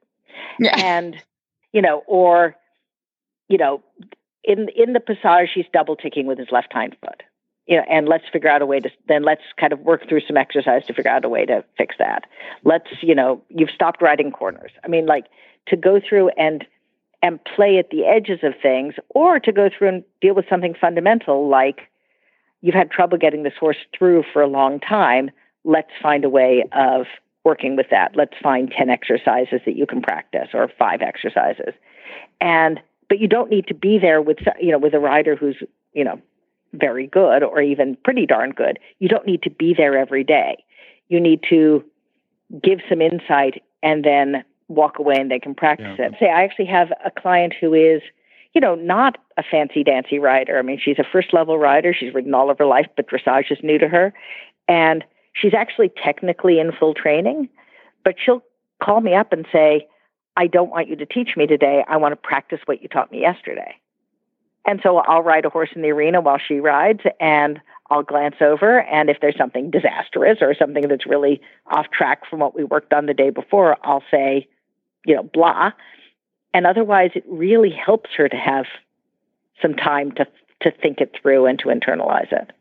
[0.58, 0.76] yeah.
[0.84, 1.16] and
[1.72, 2.54] you know, or
[3.48, 3.82] you know,
[4.44, 7.22] in in the passage, he's double ticking with his left hind foot
[7.66, 10.20] you know, and let's figure out a way to then let's kind of work through
[10.26, 12.24] some exercise to figure out a way to fix that.
[12.64, 14.72] Let's, you know, you've stopped riding corners.
[14.84, 15.26] I mean, like
[15.68, 16.66] to go through and
[17.24, 20.74] and play at the edges of things, or to go through and deal with something
[20.74, 21.82] fundamental like
[22.62, 25.30] you've had trouble getting this horse through for a long time.
[25.64, 27.06] Let's find a way of
[27.44, 28.16] working with that.
[28.16, 31.74] Let's find 10 exercises that you can practice or five exercises.
[32.40, 35.62] And but you don't need to be there with you know with a rider who's,
[35.92, 36.20] you know,
[36.72, 38.78] very good or even pretty darn good.
[38.98, 40.64] You don't need to be there every day.
[41.08, 41.84] You need to
[42.62, 46.06] give some insight and then walk away and they can practice yeah.
[46.06, 46.14] it.
[46.18, 48.02] Say, I actually have a client who is,
[48.54, 50.58] you know, not a fancy dancy rider.
[50.58, 51.94] I mean, she's a first level rider.
[51.94, 54.14] She's ridden all of her life, but dressage is new to her.
[54.68, 57.48] And she's actually technically in full training,
[58.04, 58.42] but she'll
[58.82, 59.86] call me up and say,
[60.36, 61.84] I don't want you to teach me today.
[61.86, 63.76] I want to practice what you taught me yesterday.
[64.64, 68.36] And so I'll ride a horse in the arena while she rides and I'll glance
[68.40, 68.80] over.
[68.82, 72.92] And if there's something disastrous or something that's really off track from what we worked
[72.92, 74.48] on the day before, I'll say,
[75.04, 75.72] you know, blah.
[76.54, 78.66] And otherwise, it really helps her to have
[79.60, 80.26] some time to,
[80.62, 82.52] to think it through and to internalize it.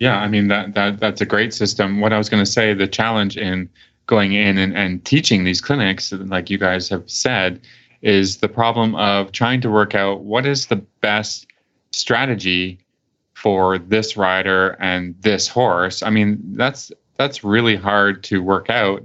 [0.00, 2.00] Yeah, I mean that that that's a great system.
[2.00, 3.68] What I was going to say, the challenge in
[4.06, 7.60] going in and, and teaching these clinics, like you guys have said,
[8.02, 11.46] is the problem of trying to work out what is the best
[11.92, 12.78] strategy
[13.34, 16.02] for this rider and this horse.
[16.02, 19.04] I mean, that's that's really hard to work out,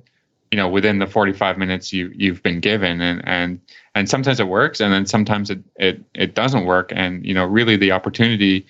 [0.51, 3.01] you know, within the 45 minutes you you've been given.
[3.01, 3.59] And and
[3.95, 6.91] and sometimes it works and then sometimes it it it doesn't work.
[6.95, 8.65] And you know, really the opportunity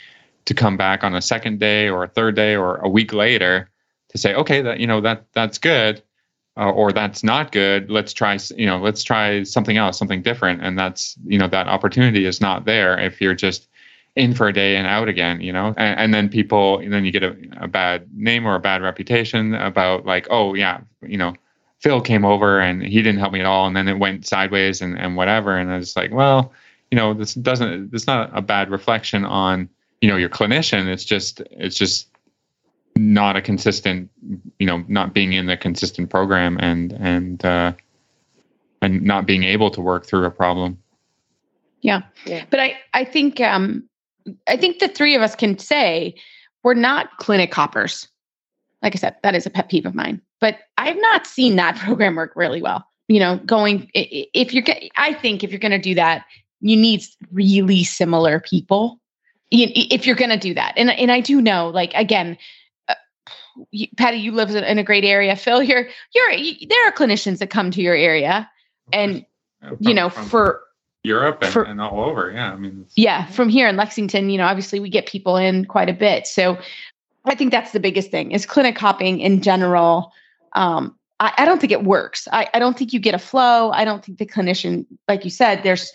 [0.46, 3.70] to come back on a second day or a third day or a week later
[4.10, 6.02] to say, okay, that you know that that's good
[6.58, 10.63] uh, or that's not good let's try you know let's try something else something different.
[10.63, 13.68] And that's you know that opportunity is not there if you're just
[14.16, 15.74] in for a day and out again you know?
[15.78, 18.82] And, and then people and then you get a, a bad name or a bad
[18.82, 21.34] reputation about like oh yeah you know
[21.80, 23.68] phil came over and he didn't help me at all.
[23.68, 25.58] And then it went sideways and, and whatever.
[25.58, 26.52] And i was like well
[26.92, 29.68] you know this doesn't it's not a bad reflection on
[30.04, 30.88] you know your clinician.
[30.88, 32.10] It's just it's just
[32.96, 34.10] not a consistent,
[34.60, 37.74] you know, not being in the consistent program and and uh,
[38.82, 40.78] and not being able to work through a problem.
[41.82, 42.02] Yeah.
[42.26, 42.46] yeah.
[42.50, 43.88] But I I think um
[44.48, 46.16] I think the three of us can say
[46.64, 48.08] we're not clinic hoppers.
[48.82, 50.22] Like I said, that is a pet peeve of mine.
[50.40, 52.86] But I've not seen that program work really well.
[53.08, 54.64] You know, going if you're
[54.98, 56.26] I think if you're going to do that,
[56.62, 59.00] you need really similar people
[59.52, 60.74] if you're going to do that.
[60.78, 62.38] And and I do know like again, you,
[63.98, 65.36] Patty, you live in a great area.
[65.36, 68.50] Phil, you're you're you, there are clinicians that come to your area,
[68.92, 69.26] and
[69.60, 70.62] from, you know for
[71.04, 72.32] Europe and, for, and, all over.
[72.32, 75.66] Yeah, I mean, yeah, from here in Lexington, you know, obviously we get people in
[75.66, 76.26] quite a bit.
[76.28, 76.58] So
[77.26, 80.12] I think that's the biggest thing is clinic hopping in general.
[80.54, 82.28] Um, I, I don't think it works.
[82.32, 83.72] I, I don't think you get a flow.
[83.72, 85.92] I don't think the clinician, like you said, there's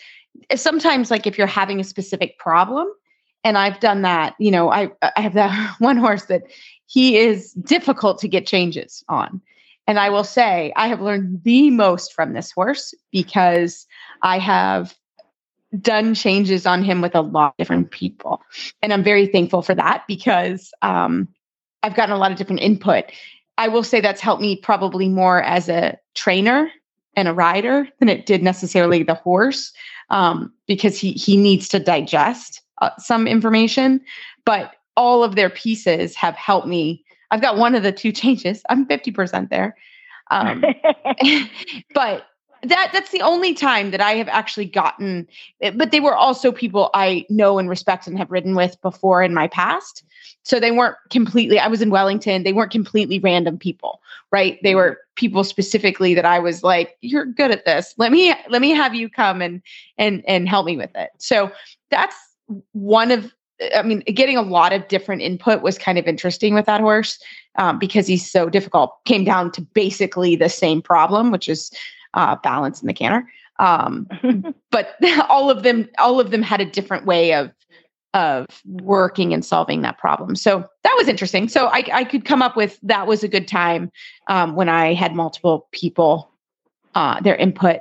[0.54, 2.88] sometimes like if you're having a specific problem,
[3.44, 4.34] and I've done that.
[4.38, 6.42] You know, I I have that one horse that
[6.88, 9.40] he is difficult to get changes on.
[9.86, 13.86] And I will say, I have learned the most from this horse because
[14.22, 14.94] I have
[15.80, 18.42] done changes on him with a lot of different people.
[18.82, 21.28] And I'm very thankful for that because um,
[21.82, 23.04] I've gotten a lot of different input.
[23.58, 26.70] I will say that's helped me probably more as a trainer
[27.16, 29.72] and a rider than it did necessarily the horse
[30.10, 34.00] um, because he he needs to digest uh, some information.
[34.44, 37.04] But all of their pieces have helped me.
[37.30, 38.62] I've got one of the two changes.
[38.68, 39.76] I'm 50% there.
[40.30, 40.62] Um,
[41.94, 42.26] but
[42.64, 45.28] that that's the only time that I have actually gotten
[45.60, 49.22] eh, but they were also people I know and respect and have ridden with before
[49.22, 50.02] in my past.
[50.42, 54.00] So they weren't completely, I was in Wellington, they weren't completely random people,
[54.32, 54.58] right?
[54.62, 57.94] They were people specifically that I was like, you're good at this.
[57.98, 59.60] Let me, let me have you come and,
[59.98, 61.10] and, and help me with it.
[61.18, 61.52] So
[61.90, 62.16] that's
[62.72, 63.30] one of,
[63.74, 67.18] I mean, getting a lot of different input was kind of interesting with that horse
[67.56, 69.04] um, because he's so difficult.
[69.04, 71.70] Came down to basically the same problem, which is
[72.14, 73.28] uh, balance in the canter.
[73.58, 74.08] Um,
[74.70, 74.94] but
[75.28, 77.52] all of them, all of them had a different way of
[78.14, 80.34] of working and solving that problem.
[80.34, 81.46] So that was interesting.
[81.46, 83.92] So I, I could come up with that was a good time
[84.28, 86.30] um, when I had multiple people,
[86.94, 87.80] uh, their input.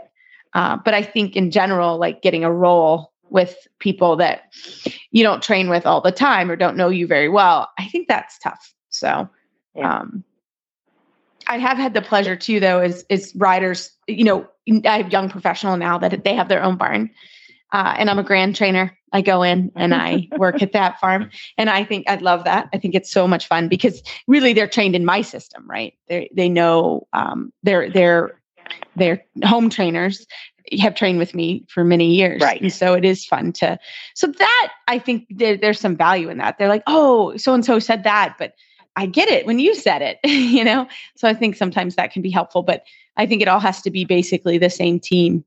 [0.54, 4.54] Uh, but I think in general, like getting a role with people that
[5.12, 8.08] you don't train with all the time or don't know you very well, I think
[8.08, 8.74] that's tough.
[8.90, 9.30] So,
[9.76, 10.00] yeah.
[10.00, 10.24] um,
[11.48, 13.92] I have had the pleasure too, though, is is riders.
[14.08, 14.48] You know,
[14.86, 17.10] I have young professional now that they have their own barn,
[17.72, 18.98] uh, and I'm a grand trainer.
[19.14, 22.68] I go in and I work at that farm, and I think I love that.
[22.74, 25.94] I think it's so much fun because really they're trained in my system, right?
[26.08, 28.42] They they know um, they're they're
[28.96, 30.26] they're home trainers
[30.80, 32.42] have trained with me for many years.
[32.42, 32.62] Right.
[32.62, 33.80] And so it is fun to,
[34.16, 36.58] so that I think there, there's some value in that.
[36.58, 38.54] They're like, oh, so and so said that, but
[38.96, 40.88] I get it when you said it, you know?
[41.16, 42.84] So I think sometimes that can be helpful, but
[43.16, 45.44] I think it all has to be basically the same team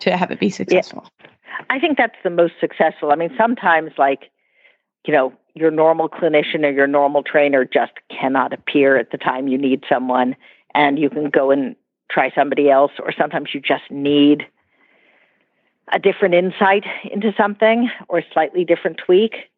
[0.00, 1.04] to have it be successful.
[1.20, 1.26] Yeah.
[1.70, 3.10] I think that's the most successful.
[3.10, 4.30] I mean, sometimes like,
[5.06, 9.48] you know, your normal clinician or your normal trainer just cannot appear at the time
[9.48, 10.36] you need someone
[10.74, 11.74] and you can go and
[12.10, 14.46] try somebody else or sometimes you just need
[15.92, 19.50] a different insight into something or a slightly different tweak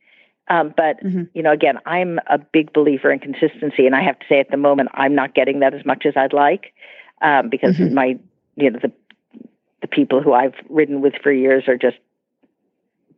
[0.50, 1.22] um, but mm-hmm.
[1.32, 4.50] you know, again, I'm a big believer in consistency, and I have to say, at
[4.50, 6.74] the moment, I'm not getting that as much as I'd like
[7.22, 7.94] um, because mm-hmm.
[7.94, 8.18] my,
[8.56, 8.92] you know, the
[9.80, 11.96] the people who I've ridden with for years are just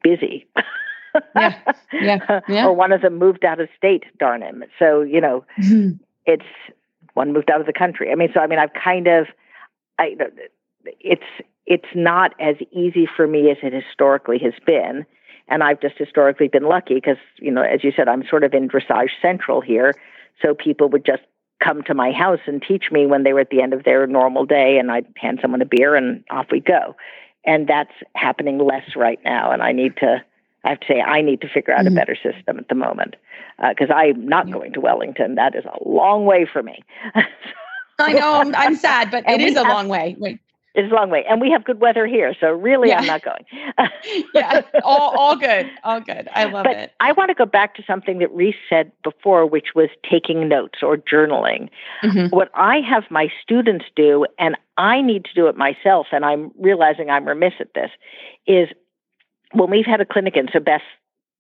[0.03, 0.47] busy.
[1.35, 1.59] yeah,
[1.93, 2.67] yeah, yeah.
[2.67, 4.05] or one of them moved out of state.
[4.19, 4.63] Darn him!
[4.79, 6.03] So you know, mm-hmm.
[6.27, 6.45] it's
[7.15, 8.11] one moved out of the country.
[8.11, 9.27] I mean, so I mean, I've kind of,
[9.99, 10.17] I,
[11.01, 11.23] it's
[11.67, 15.07] it's not as easy for me as it historically has been
[15.49, 18.55] and I've just historically been lucky because, you know, as you said, I'm sort of
[18.55, 19.93] in dressage central here.
[20.41, 21.23] So people would just
[21.63, 24.07] come to my house and teach me when they were at the end of their
[24.07, 26.97] normal day, and I'd hand someone a beer and off we go.
[27.45, 29.51] And that's happening less right now.
[29.53, 30.25] And I need to,
[30.65, 31.97] I have to say, I need to figure out mm-hmm.
[31.97, 33.17] a better system at the moment
[33.59, 34.55] because uh, I'm not yeah.
[34.55, 35.35] going to Wellington.
[35.35, 36.83] That is a long way for me.
[37.99, 40.17] I know I'm, I'm sad, but it is a have, long way.
[40.19, 40.41] Wait.
[40.75, 43.01] It's a long way, and we have good weather here, so really, yeah.
[43.01, 43.45] I'm not going.
[44.35, 46.31] yeah, all all good, all good.
[46.33, 46.93] I love but it.
[46.99, 50.79] I want to go back to something that Reese said before, which was taking notes
[50.83, 51.69] or journaling.
[52.03, 52.35] Mm-hmm.
[52.35, 56.51] What I have my students do, and I need to do it myself, and I'm
[56.59, 57.91] realizing I'm remiss at this,
[58.47, 58.69] is
[59.53, 60.49] when we've had a clinic in.
[60.53, 60.83] So Beth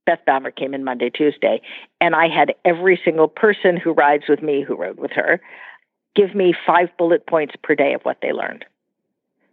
[0.04, 1.60] Beth Baumer came in Monday, Tuesday,
[2.00, 5.40] and I had every single person who rides with me who rode with her
[6.14, 8.64] give me five bullet points per day of what they learned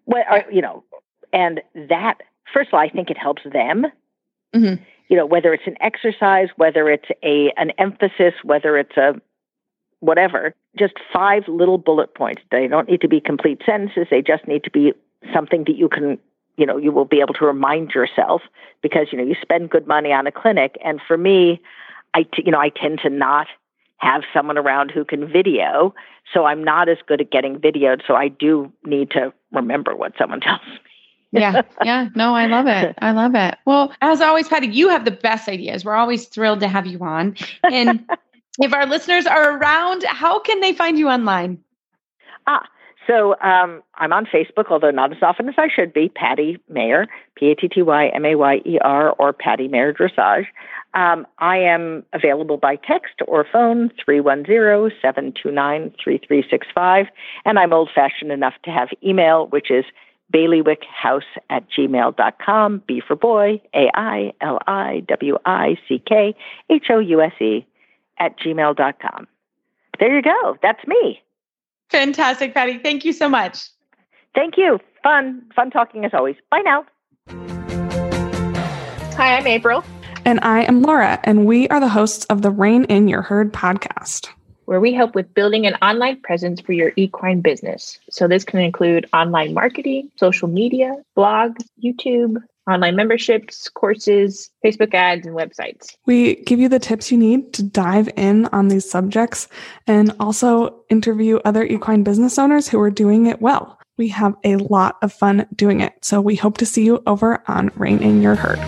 [0.05, 0.83] What are you know,
[1.31, 2.15] and that
[2.53, 3.85] first of all, I think it helps them.
[4.55, 4.83] Mm-hmm.
[5.09, 9.15] You know, whether it's an exercise, whether it's a an emphasis, whether it's a
[9.99, 12.41] whatever, just five little bullet points.
[12.51, 14.07] They don't need to be complete sentences.
[14.09, 14.93] They just need to be
[15.33, 16.17] something that you can,
[16.59, 18.41] you know, you will be able to remind yourself
[18.81, 20.77] because you know you spend good money on a clinic.
[20.83, 21.61] And for me,
[22.13, 23.47] I t- you know I tend to not
[23.97, 25.93] have someone around who can video.
[26.33, 28.01] So I'm not as good at getting videoed.
[28.05, 30.79] So I do need to remember what someone tells me.
[31.31, 32.09] yeah, yeah.
[32.15, 32.95] No, I love it.
[33.01, 33.57] I love it.
[33.65, 35.85] Well, as always, Patty, you have the best ideas.
[35.85, 37.35] We're always thrilled to have you on.
[37.63, 38.05] And
[38.59, 41.59] if our listeners are around, how can they find you online?
[42.47, 42.65] Ah,
[43.09, 46.09] so um, I'm on Facebook, although not as often as I should be.
[46.09, 49.91] Patty Mayer, P A T T Y M A Y E R, or Patty Mayer
[49.91, 50.45] Dressage.
[50.93, 57.07] Um, I am available by text or phone, 310 729 3365.
[57.45, 59.85] And I'm old fashioned enough to have email, which is
[60.31, 62.83] bailiwickhouse at gmail.com.
[62.87, 66.35] B for boy, A I L I W I C K
[66.69, 67.65] H O U S E
[68.19, 69.27] at gmail.com.
[69.99, 70.57] There you go.
[70.61, 71.21] That's me.
[71.89, 72.77] Fantastic, Patty.
[72.77, 73.69] Thank you so much.
[74.35, 74.79] Thank you.
[75.03, 76.35] Fun, fun talking as always.
[76.51, 76.85] Bye now.
[79.15, 79.83] Hi, I'm April.
[80.25, 83.53] And I am Laura, and we are the hosts of the Rein in Your Herd
[83.53, 84.29] podcast,
[84.69, 87.97] where we help with building an online presence for your equine business.
[88.11, 92.35] So, this can include online marketing, social media, blogs, YouTube,
[92.69, 95.95] online memberships, courses, Facebook ads, and websites.
[96.05, 99.47] We give you the tips you need to dive in on these subjects
[99.87, 103.79] and also interview other equine business owners who are doing it well.
[103.97, 105.93] We have a lot of fun doing it.
[106.03, 108.59] So, we hope to see you over on Rein in Your Herd.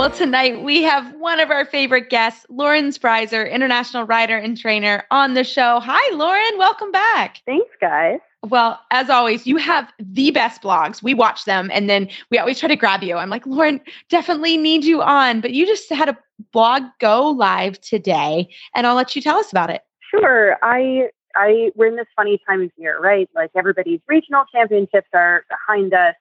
[0.00, 5.04] Well, tonight we have one of our favorite guests, Lauren Sprieser, international writer and trainer,
[5.10, 5.78] on the show.
[5.78, 6.56] Hi, Lauren.
[6.56, 7.42] Welcome back.
[7.44, 8.18] Thanks, guys.
[8.42, 11.02] Well, as always, you have the best blogs.
[11.02, 13.18] We watch them and then we always try to grab you.
[13.18, 13.78] I'm like, Lauren,
[14.08, 15.42] definitely need you on.
[15.42, 16.16] But you just had a
[16.50, 19.82] blog go live today, and I'll let you tell us about it.
[20.10, 20.56] Sure.
[20.62, 23.28] I I we're in this funny time of year, right?
[23.34, 26.14] Like everybody's regional championships are behind us.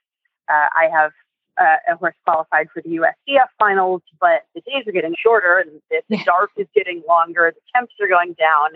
[0.50, 1.14] Uh, I have
[1.60, 5.82] uh, a horse qualified for the USDF finals, but the days are getting shorter and
[5.90, 7.52] the, the dark is getting longer.
[7.54, 8.76] The temps are going down,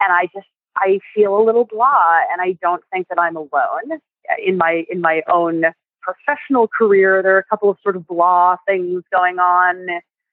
[0.00, 4.00] and I just I feel a little blah, and I don't think that I'm alone
[4.44, 5.64] in my in my own
[6.00, 7.22] professional career.
[7.22, 9.86] There are a couple of sort of blah things going on.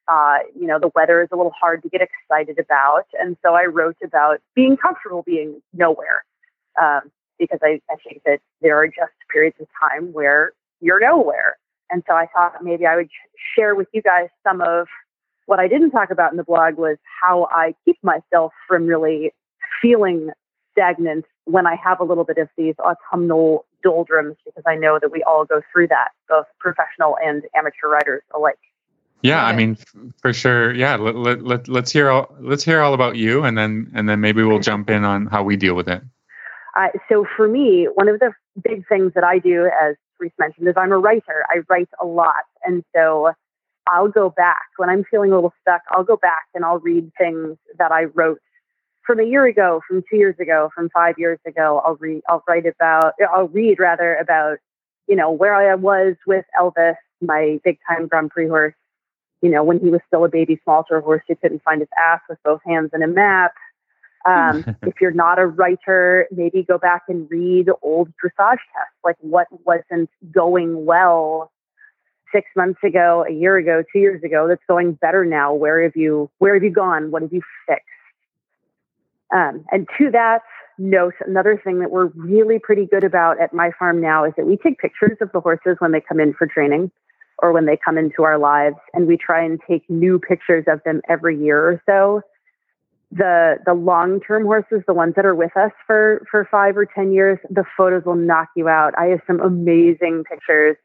[0.08, 3.54] Uh, you know, the weather is a little hard to get excited about, and so
[3.54, 6.24] I wrote about being comfortable being nowhere.
[6.82, 10.52] Um, because I, I think that there are just periods of time where
[10.82, 11.58] you're nowhere.
[11.90, 13.10] And so I thought maybe I would
[13.56, 14.88] share with you guys some of
[15.48, 19.32] what I didn't talk about in the blog was how I keep myself from really
[19.82, 20.30] feeling
[20.72, 25.12] stagnant when I have a little bit of these autumnal doldrums, because I know that
[25.12, 28.60] we all go through that, both professional and amateur writers alike.
[29.22, 29.78] Yeah, I mean,
[30.22, 30.74] for sure.
[30.74, 34.08] Yeah, let, let, let, let's hear all let's hear all about you, and then and
[34.08, 36.02] then maybe we'll jump in on how we deal with it.
[36.78, 38.32] Uh, so for me, one of the
[38.64, 41.46] big things that I do as Reese mentioned is I'm a writer.
[41.50, 42.46] I write a lot.
[42.64, 43.32] And so
[43.88, 45.82] I'll go back when I'm feeling a little stuck.
[45.92, 48.40] I'll go back and I'll read things that I wrote
[49.06, 51.82] from a year ago, from two years ago, from five years ago.
[51.84, 54.58] I'll read, I'll write about, I'll read rather about,
[55.08, 58.76] you know, where I was with Elvis, my big time Grand Prix horse,
[59.42, 62.20] you know, when he was still a baby small horse who couldn't find his ass
[62.30, 63.54] with both hands and a map.
[64.30, 69.16] Um, if you're not a writer, maybe go back and read old dressage tests, like
[69.22, 71.52] what wasn't going well
[72.32, 75.52] six months ago, a year ago, two years ago, that's going better now.
[75.52, 77.10] Where have you, where have you gone?
[77.10, 77.86] What have you fixed?
[79.34, 80.42] Um, and to that
[80.78, 84.46] note, another thing that we're really pretty good about at my farm now is that
[84.46, 86.92] we take pictures of the horses when they come in for training
[87.42, 90.84] or when they come into our lives, and we try and take new pictures of
[90.84, 92.22] them every year or so
[93.12, 96.86] the the long term horses, the ones that are with us for for five or
[96.86, 98.94] ten years, the photos will knock you out.
[98.98, 100.78] I have some amazing pictures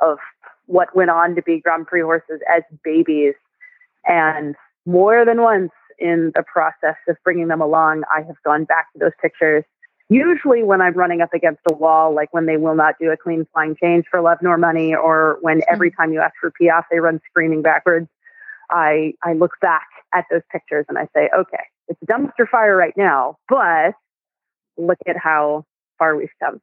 [0.00, 0.18] of
[0.66, 3.34] what went on to be Grand Prix horses as babies,
[4.06, 4.54] and
[4.86, 8.98] more than once in the process of bringing them along, I have gone back to
[8.98, 9.64] those pictures.
[10.08, 13.16] Usually, when I'm running up against a wall, like when they will not do a
[13.16, 16.02] clean flying change for love nor money, or when every mm-hmm.
[16.02, 18.08] time you ask for piaffe, they run screaming backwards.
[18.70, 19.86] I I look back
[20.16, 23.94] at those pictures and I say, okay, it's a dumpster fire right now, but
[24.76, 25.64] look at how
[25.98, 26.60] far we've come.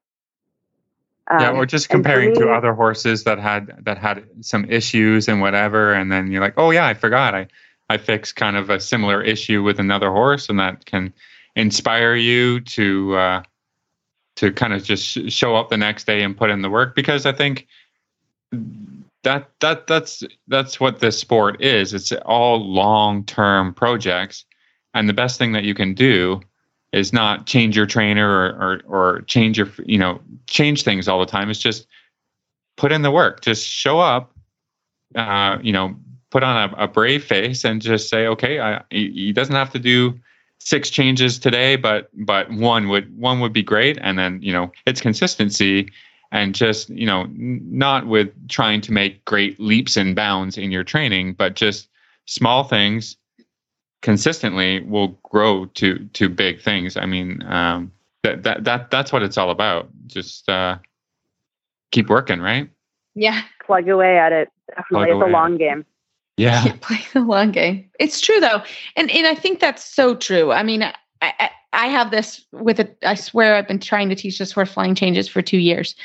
[1.32, 5.30] Um, yeah, or just comparing me, to other horses that had that had some issues
[5.30, 7.48] and whatever, and then you're like, oh yeah, I forgot, I
[7.90, 11.14] I fixed kind of a similar issue with another horse, and that can
[11.56, 13.44] inspire you to uh,
[14.36, 16.94] to kind of just sh- show up the next day and put in the work
[16.94, 17.68] because I think
[19.24, 21.94] that that that's that's what this sport is.
[21.94, 24.46] It's all long term projects,
[24.94, 26.42] and the best thing that you can do
[26.92, 31.20] is not change your trainer or, or or change your you know change things all
[31.20, 31.50] the time.
[31.50, 31.88] It's just
[32.78, 33.42] put in the work.
[33.42, 34.32] Just show up.
[35.16, 35.96] Uh, you know,
[36.32, 39.80] put on a, a brave face and just say, okay, I, he doesn't have to
[39.80, 40.20] do
[40.58, 43.98] six changes today, but but one would one would be great.
[44.02, 45.90] And then you know, it's consistency
[46.34, 50.84] and just you know not with trying to make great leaps and bounds in your
[50.84, 51.88] training but just
[52.26, 53.16] small things
[54.04, 56.96] consistently will grow to to big things.
[56.96, 59.90] I mean um, that that that that's what it's all about.
[60.06, 60.78] Just uh,
[61.92, 62.70] keep working right?
[63.16, 63.42] Yeah.
[63.66, 64.50] Plug away at it.
[64.70, 65.14] Definitely.
[65.14, 65.86] Plug it's a long game.
[66.38, 66.76] Yeah.
[66.82, 67.90] Play the long game.
[68.00, 68.62] It's true though.
[68.96, 70.52] And and i think that's so true.
[70.52, 72.98] I mean I, I, I have this with it.
[73.04, 75.96] I swear I've been trying to teach this horse flying changes for two years.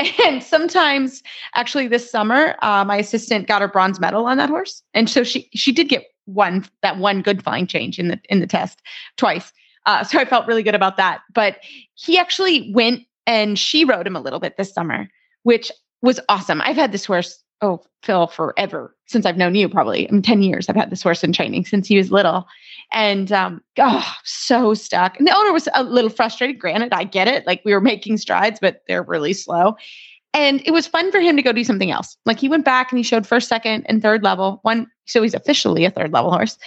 [0.24, 1.22] And sometimes,
[1.54, 4.82] actually, this summer, uh, my assistant got her bronze medal on that horse.
[4.94, 8.40] And so she she did get one that one good flying change in the in
[8.40, 8.80] the test
[9.16, 9.52] twice.
[9.86, 11.20] Uh, so I felt really good about that.
[11.34, 11.58] But
[11.94, 15.08] he actually went and she rode him a little bit this summer,
[15.42, 15.72] which
[16.02, 16.60] was awesome.
[16.60, 20.08] I've had this horse oh, Phil, forever since I've known you, probably.
[20.08, 22.46] I mean, 10 years I've had this horse in training since he was little.
[22.92, 25.18] And um, oh, so stuck.
[25.18, 26.58] And the owner was a little frustrated.
[26.58, 27.46] Granted, I get it.
[27.46, 29.76] Like we were making strides, but they're really slow.
[30.34, 32.16] And it was fun for him to go do something else.
[32.26, 34.60] Like he went back and he showed first, second, and third level.
[34.62, 36.58] One, so he's officially a third level horse.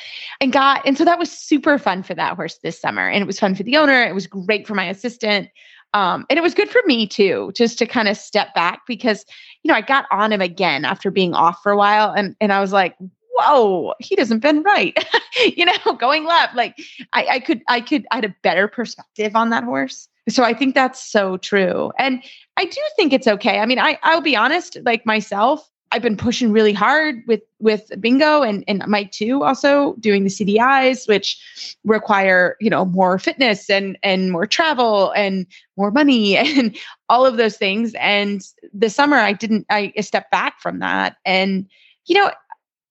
[0.41, 3.07] And got, and so that was super fun for that horse this summer.
[3.07, 4.03] And it was fun for the owner.
[4.03, 5.47] It was great for my assistant.
[5.93, 9.25] Um, and it was good for me too, just to kind of step back because,
[9.63, 12.11] you know, I got on him again after being off for a while.
[12.11, 12.95] And, and I was like,
[13.33, 14.97] whoa, he doesn't bend right.
[15.57, 16.55] you know, going left.
[16.55, 16.77] Like
[17.13, 20.07] I, I could, I could, I had a better perspective on that horse.
[20.29, 21.91] So I think that's so true.
[21.97, 22.23] And
[22.55, 23.59] I do think it's okay.
[23.59, 27.91] I mean, I, I'll be honest, like myself, I've been pushing really hard with with
[27.99, 33.69] bingo and and Mike too also doing the CDIs which require you know more fitness
[33.69, 35.45] and and more travel and
[35.77, 36.77] more money and
[37.09, 38.41] all of those things and
[38.73, 41.67] the summer I didn't I stepped back from that and
[42.05, 42.31] you know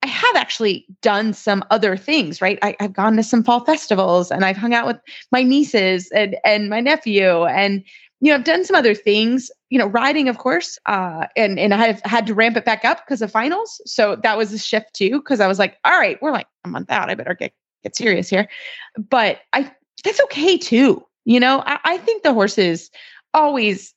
[0.02, 2.58] I have actually done some other things, right?
[2.62, 4.96] I, have gone to some fall festivals and I've hung out with
[5.30, 7.84] my nieces and, and my nephew and
[8.20, 11.72] you know, I've done some other things, you know, riding, of course, uh, and and
[11.72, 13.80] I've had to ramp it back up because of finals.
[13.86, 16.68] So that was a shift too, because I was like, all right, we're like a
[16.68, 17.08] month out.
[17.08, 17.52] I better get
[17.82, 18.48] get serious here.
[18.96, 19.70] But I
[20.04, 21.04] that's okay too.
[21.24, 22.90] You know, I, I think the horses
[23.32, 23.94] always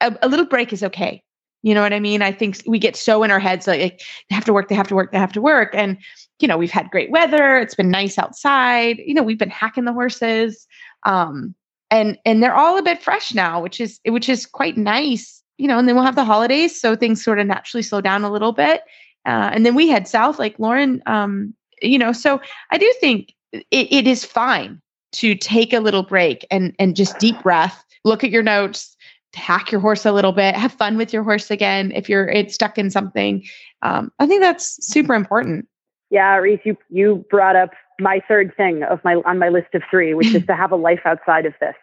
[0.00, 1.22] a, a, little break is okay.
[1.62, 2.20] You know what I mean?
[2.20, 4.88] I think we get so in our heads like they have to work, they have
[4.88, 5.96] to work, they have to work, and
[6.38, 7.58] you know we've had great weather.
[7.58, 8.98] It's been nice outside.
[8.98, 10.66] You know we've been hacking the horses.
[11.04, 11.54] Um,
[11.90, 15.68] and and they're all a bit fresh now which is which is quite nice you
[15.68, 18.30] know and then we'll have the holidays so things sort of naturally slow down a
[18.30, 18.82] little bit.
[19.26, 23.32] Uh, and then we head south like lauren um, you know so i do think
[23.52, 24.80] it, it is fine
[25.12, 28.94] to take a little break and and just deep breath look at your notes
[29.34, 32.54] hack your horse a little bit have fun with your horse again if you're it's
[32.54, 33.44] stuck in something.
[33.82, 35.66] Um, i think that's super important.
[36.10, 37.70] Yeah reese you you brought up
[38.00, 40.76] my third thing of my on my list of three which is to have a
[40.76, 41.74] life outside of this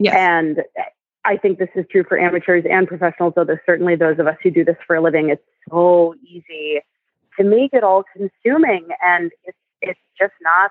[0.00, 0.14] Yes.
[0.16, 0.62] And
[1.24, 4.36] I think this is true for amateurs and professionals, though there's certainly those of us
[4.42, 5.28] who do this for a living.
[5.28, 6.80] It's so easy
[7.38, 8.88] to make it all consuming.
[9.04, 10.70] And it's, it's just not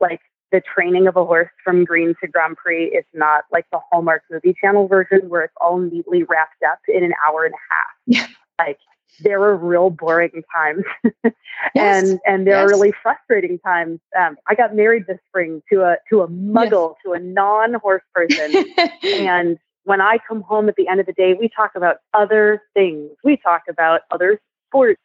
[0.00, 3.78] like the training of a horse from green to Grand Prix is not like the
[3.90, 7.72] Hallmark movie channel version where it's all neatly wrapped up in an hour and a
[7.72, 7.88] half.
[8.06, 8.26] Yeah.
[8.58, 8.78] Like
[9.20, 10.84] there were real boring times
[11.74, 12.08] yes.
[12.08, 12.64] and and there yes.
[12.64, 16.94] are really frustrating times um, i got married this spring to a to a muggle
[16.94, 17.02] yes.
[17.04, 18.64] to a non-horse person
[19.02, 22.62] and when i come home at the end of the day we talk about other
[22.74, 25.00] things we talk about other sports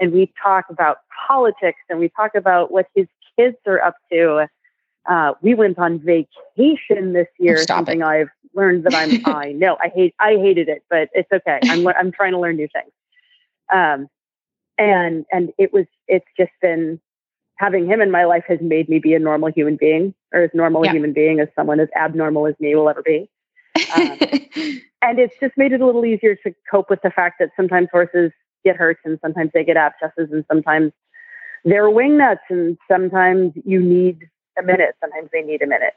[0.00, 3.06] and we talk about politics and we talk about what his
[3.38, 4.46] kids are up to
[5.08, 8.04] uh, we went on vacation this year oh, something it.
[8.04, 11.86] i've learned that i'm i know i hate i hated it but it's okay i'm
[11.88, 12.90] i'm trying to learn new things
[13.72, 14.08] um,
[14.78, 17.00] and and it was it's just been
[17.56, 20.50] having him in my life has made me be a normal human being or as
[20.54, 20.90] normal yeah.
[20.90, 23.28] a human being as someone as abnormal as me will ever be.
[23.96, 24.18] Um,
[25.02, 27.88] and it's just made it a little easier to cope with the fact that sometimes
[27.90, 28.30] horses
[28.64, 30.92] get hurt and sometimes they get abscesses and sometimes
[31.64, 34.94] they're wing nuts and sometimes you need a minute.
[35.00, 35.94] Sometimes they need a minute.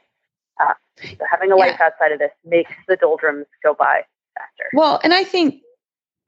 [0.60, 1.86] Uh, so having a life yeah.
[1.86, 4.02] outside of this makes the doldrums go by
[4.34, 4.68] faster.
[4.74, 5.62] Well, and I think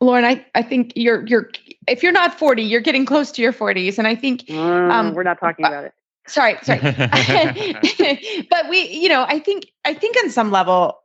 [0.04, 1.50] Lauren, I, I think you're you're
[1.88, 3.98] if you're not 40, you're getting close to your 40s.
[3.98, 5.94] And I think um, we're not talking about it.
[6.26, 6.80] Sorry, sorry.
[8.50, 11.00] but we, you know, I think I think on some level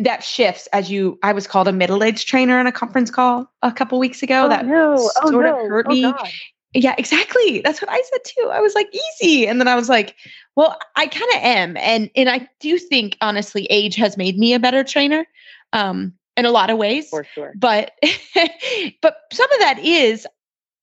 [0.00, 3.72] that shifts as you I was called a middle-aged trainer in a conference call a
[3.72, 4.44] couple weeks ago.
[4.44, 4.94] Oh, that no.
[4.96, 5.60] oh, sort no.
[5.60, 6.02] of hurt oh, me.
[6.02, 6.28] God.
[6.74, 7.62] Yeah, exactly.
[7.62, 8.50] That's what I said too.
[8.50, 9.46] I was like, easy.
[9.46, 10.14] And then I was like,
[10.54, 11.76] well, I kind of am.
[11.78, 15.26] And and I do think honestly, age has made me a better trainer.
[15.72, 17.08] Um, in a lot of ways.
[17.08, 17.52] For sure.
[17.56, 17.92] But
[19.02, 20.26] but some of that is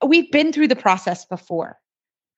[0.06, 1.78] we've been through the process before.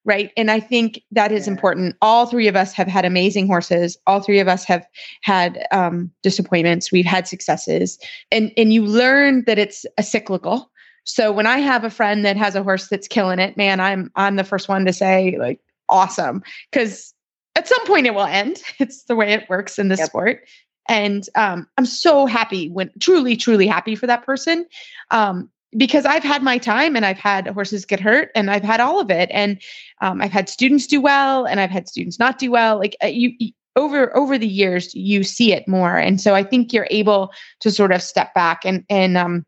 [0.06, 0.32] Right.
[0.38, 1.54] And I think that is yeah.
[1.54, 1.98] important.
[2.02, 3.98] All three of us have had amazing horses.
[4.08, 4.88] All three of us have
[5.22, 6.94] had um, disappointments.
[6.94, 8.00] We've had successes.
[8.32, 10.72] And and you learn that it's a cyclical.
[11.04, 14.12] So when I have a friend that has a horse that's killing it, man, I'm
[14.16, 15.60] I'm the first one to say, like,
[15.90, 16.42] awesome.
[16.72, 17.14] Because
[17.58, 18.62] at some point it will end.
[18.80, 20.10] It's the way it works in this yep.
[20.10, 20.42] sport.
[20.88, 24.66] And um, I'm so happy when truly, truly happy for that person.
[25.12, 28.80] Um, because I've had my time and I've had horses get hurt and I've had
[28.80, 29.30] all of it.
[29.34, 29.62] And
[30.02, 32.78] um, I've had students do well and I've had students not do well.
[32.80, 35.96] Like uh, you, you over over the years, you see it more.
[35.96, 39.46] And so I think you're able to sort of step back and and um,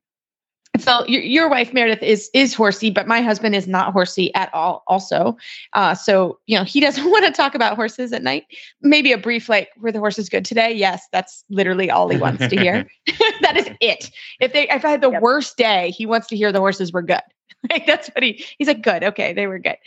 [0.80, 4.54] so your, your wife Meredith is is horsey, but my husband is not horsey at
[4.54, 4.84] all.
[4.88, 5.38] Also,
[5.74, 8.46] uh, so you know he doesn't want to talk about horses at night.
[8.82, 12.48] Maybe a brief like, "Were the horses good today?" Yes, that's literally all he wants
[12.48, 12.90] to hear.
[13.42, 14.12] that is it.
[14.40, 15.22] If they if I had the yep.
[15.22, 17.22] worst day, he wants to hear the horses were good.
[17.70, 18.82] like that's what he he's like.
[18.82, 19.78] Good, okay, they were good.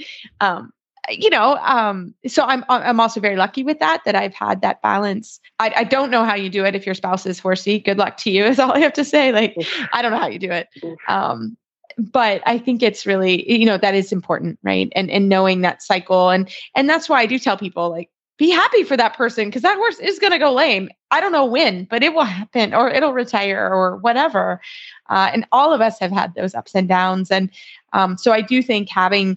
[0.41, 0.73] Um,
[1.09, 4.81] you know um, so i'm i'm also very lucky with that that i've had that
[4.83, 5.41] balance.
[5.59, 7.79] I, I don't know how you do it if your spouse is horsey.
[7.79, 9.33] Good luck to you is all i have to say.
[9.33, 9.57] Like
[9.93, 10.69] i don't know how you do it.
[11.09, 11.57] Um,
[11.99, 14.93] but i think it's really you know that is important right?
[14.95, 16.31] And and knowing that cycle.
[16.31, 19.63] And and that's why i do tell people like be happy for that person because
[19.63, 20.89] that horse is going to go lame.
[21.13, 24.61] I don't know when, but it will happen or it'll retire or whatever.
[25.09, 27.31] Uh, and all of us have had those ups and downs.
[27.31, 27.51] And
[27.93, 29.37] um, so I do think having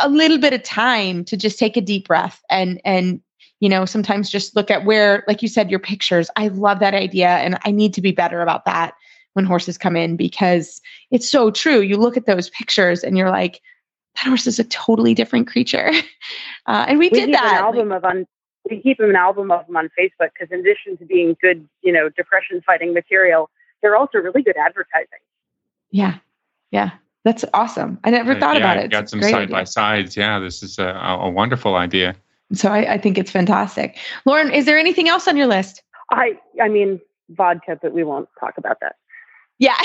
[0.00, 3.20] a little bit of time to just take a deep breath and, and,
[3.60, 6.30] you know, sometimes just look at where, like you said, your pictures.
[6.36, 7.28] I love that idea.
[7.28, 8.94] And I need to be better about that
[9.34, 10.80] when horses come in because
[11.10, 11.80] it's so true.
[11.80, 13.60] You look at those pictures and you're like,
[14.16, 15.92] that horse is a totally different creature.
[16.66, 17.56] Uh, and we, we did that.
[17.58, 18.26] An album of un-
[18.68, 21.92] we keep an album of them on Facebook because in addition to being good, you
[21.92, 25.18] know, depression fighting material, they're also really good advertising.
[25.90, 26.18] Yeah,
[26.70, 26.90] yeah,
[27.24, 27.98] that's awesome.
[28.04, 28.90] I never uh, thought yeah, about it.
[28.90, 30.16] Got some side by sides.
[30.16, 32.16] Yeah, this is a, a wonderful idea.
[32.52, 33.98] So I, I think it's fantastic.
[34.24, 35.82] Lauren, is there anything else on your list?
[36.10, 37.00] I I mean
[37.30, 38.96] vodka, but we won't talk about that.
[39.58, 39.76] Yeah.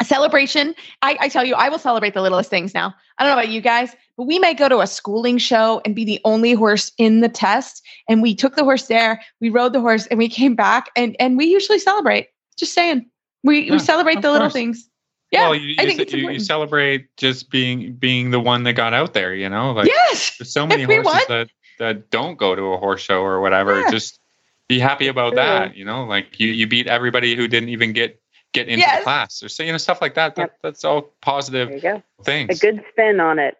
[0.00, 0.74] a celebration.
[1.02, 2.94] I, I, tell you, I will celebrate the littlest things now.
[3.18, 5.94] I don't know about you guys, but we may go to a schooling show and
[5.94, 7.82] be the only horse in the test.
[8.08, 11.16] And we took the horse there, we rode the horse, and we came back, and
[11.18, 12.28] and we usually celebrate.
[12.56, 13.04] Just saying,
[13.42, 14.88] we yeah, we celebrate the little things.
[15.34, 18.94] Yeah, well, you, I think you, you, celebrate just being being the one that got
[18.94, 19.34] out there.
[19.34, 23.00] You know, like yes, there's so many horses that that don't go to a horse
[23.00, 23.80] show or whatever.
[23.80, 23.90] Yeah.
[23.90, 24.20] Just
[24.68, 25.76] be happy about that.
[25.76, 28.20] You know, like you you beat everybody who didn't even get
[28.52, 28.98] get into yes.
[28.98, 30.36] the class or so you know stuff like that.
[30.36, 30.58] that yep.
[30.62, 31.82] That's all positive
[32.22, 32.56] things.
[32.56, 33.56] A good spin on it.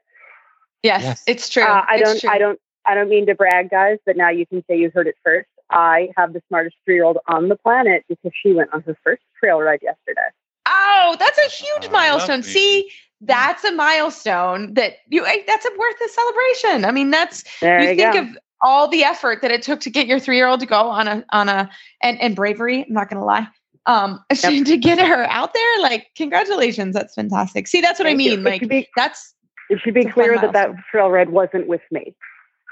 [0.83, 1.25] Yes, yes.
[1.27, 1.65] it's true.
[1.65, 2.21] Uh, I it's don't.
[2.21, 2.31] True.
[2.31, 2.61] I don't.
[2.87, 5.49] I don't mean to brag, guys, but now you can say you heard it first.
[5.71, 9.61] I have the smartest three-year-old on the planet because she went on her first trail
[9.61, 10.29] ride yesterday.
[10.67, 12.43] Oh, that's a huge milestone.
[12.43, 12.91] See,
[13.21, 15.25] that's a milestone that you.
[15.47, 16.85] That's a worth a celebration.
[16.85, 18.21] I mean, that's there you, you think go.
[18.21, 18.29] of
[18.63, 21.49] all the effort that it took to get your three-year-old to go on a on
[21.49, 21.71] a
[22.03, 22.85] and and bravery.
[22.85, 23.47] I'm not going to lie
[23.87, 24.65] um yep.
[24.65, 28.39] to get her out there like congratulations that's fantastic see that's what Thank i mean
[28.39, 28.45] you.
[28.45, 29.35] like be, that's
[29.71, 32.15] it should be clear that that trail red wasn't with me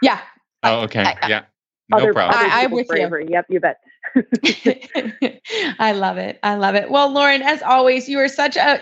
[0.01, 0.20] yeah
[0.62, 1.45] oh okay I, yeah
[1.90, 3.24] no other, problem other I, am with bravery.
[3.24, 3.78] you yep you bet
[5.79, 6.39] I love it.
[6.43, 6.91] I love it.
[6.91, 8.81] Well, Lauren, as always, you are such a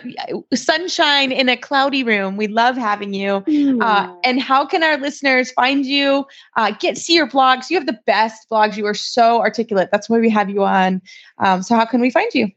[0.54, 2.36] sunshine in a cloudy room.
[2.36, 3.40] We love having you.
[3.40, 3.82] Mm.
[3.82, 6.26] Uh, and how can our listeners find you?
[6.56, 7.70] Uh, get see your blogs.
[7.70, 8.76] You have the best blogs.
[8.76, 9.90] You are so articulate.
[9.92, 11.00] That's why we have you on.
[11.38, 12.48] Um, so, how can we find you?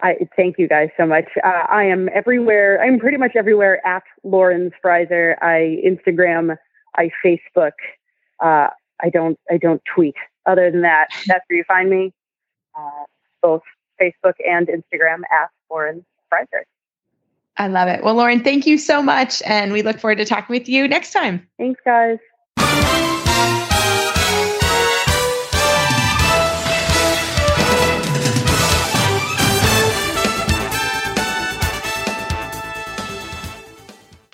[0.00, 1.28] I thank you guys so much.
[1.42, 2.82] Uh, I am everywhere.
[2.82, 5.36] I'm pretty much everywhere at Lauren Sprieser.
[5.40, 6.56] I Instagram.
[6.96, 7.72] I Facebook.
[8.42, 8.68] Uh,
[9.00, 9.38] I don't.
[9.50, 12.12] I don't tweet other than that, that's where you find me,
[12.76, 13.04] uh,
[13.42, 13.62] both
[14.00, 16.66] Facebook and Instagram at Lauren Frederick.
[17.56, 18.02] I love it.
[18.02, 19.40] Well, Lauren, thank you so much.
[19.46, 21.46] And we look forward to talking with you next time.
[21.56, 22.18] Thanks, guys.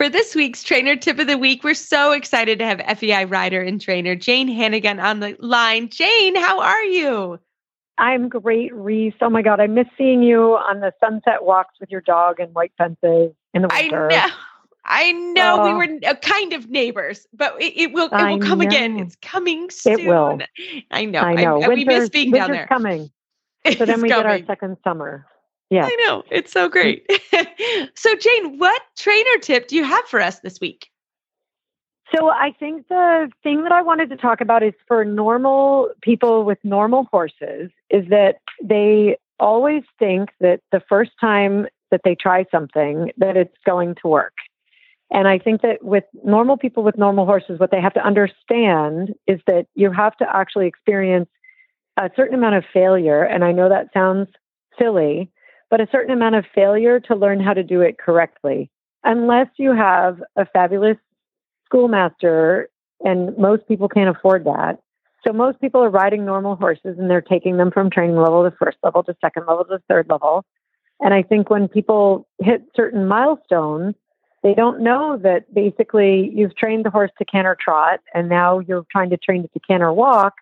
[0.00, 3.60] For this week's trainer tip of the week, we're so excited to have FEI rider
[3.60, 5.90] and trainer Jane Hannigan on the line.
[5.90, 7.38] Jane, how are you?
[7.98, 9.12] I'm great, Reese.
[9.20, 12.54] Oh my God, I miss seeing you on the sunset walks with your dog and
[12.54, 14.10] white fences in the winter.
[14.10, 14.32] I know.
[14.86, 18.62] I know we were uh, kind of neighbors, but it, it will it will come
[18.62, 18.98] again.
[18.98, 20.00] It's coming soon.
[20.00, 20.38] It will.
[20.92, 21.20] I know.
[21.20, 21.62] I know.
[21.62, 22.66] I, we miss being down there.
[22.66, 23.10] coming.
[23.76, 24.22] So then we coming.
[24.22, 25.26] get our second summer.
[25.70, 25.86] Yeah.
[25.86, 26.24] I know.
[26.30, 26.72] It's so mm.
[26.72, 27.06] great.
[27.94, 30.90] so, Jane, what trainer tip do you have for us this week?
[32.14, 36.44] So, I think the thing that I wanted to talk about is for normal people
[36.44, 42.44] with normal horses, is that they always think that the first time that they try
[42.50, 44.34] something, that it's going to work.
[45.12, 49.14] And I think that with normal people with normal horses, what they have to understand
[49.26, 51.28] is that you have to actually experience
[51.96, 53.24] a certain amount of failure.
[53.24, 54.28] And I know that sounds
[54.78, 55.30] silly,
[55.70, 58.70] but a certain amount of failure to learn how to do it correctly.
[59.04, 60.98] Unless you have a fabulous
[61.66, 62.68] schoolmaster,
[63.04, 64.80] and most people can't afford that.
[65.26, 68.56] So most people are riding normal horses and they're taking them from training level to
[68.56, 70.44] first level to second level to third level.
[71.00, 73.94] And I think when people hit certain milestones,
[74.42, 78.86] they don't know that basically you've trained the horse to canter trot and now you're
[78.90, 80.34] trying to train it to canter walk,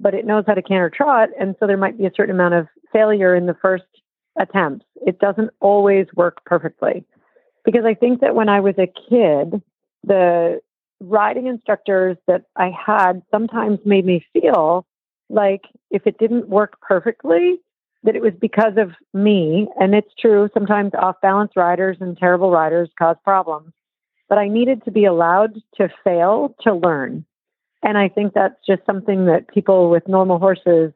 [0.00, 1.28] but it knows how to canter trot.
[1.40, 3.84] And so there might be a certain amount of failure in the first
[4.38, 4.86] attempts.
[5.06, 7.04] It doesn't always work perfectly.
[7.64, 9.62] Because I think that when I was a kid,
[10.04, 10.60] the
[11.00, 14.86] riding instructors that I had sometimes made me feel
[15.28, 17.58] like if it didn't work perfectly,
[18.04, 19.68] that it was because of me.
[19.78, 23.72] And it's true, sometimes off balance riders and terrible riders cause problems.
[24.28, 27.24] But I needed to be allowed to fail to learn.
[27.82, 30.92] And I think that's just something that people with normal horses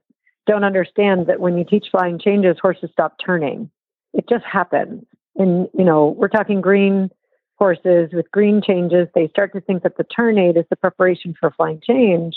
[0.46, 3.70] don't understand that when you teach flying changes, horses stop turning.
[4.12, 5.04] It just happens.
[5.36, 7.10] And, you know, we're talking green
[7.56, 9.08] horses with green changes.
[9.14, 12.36] They start to think that the turn aid is the preparation for flying change.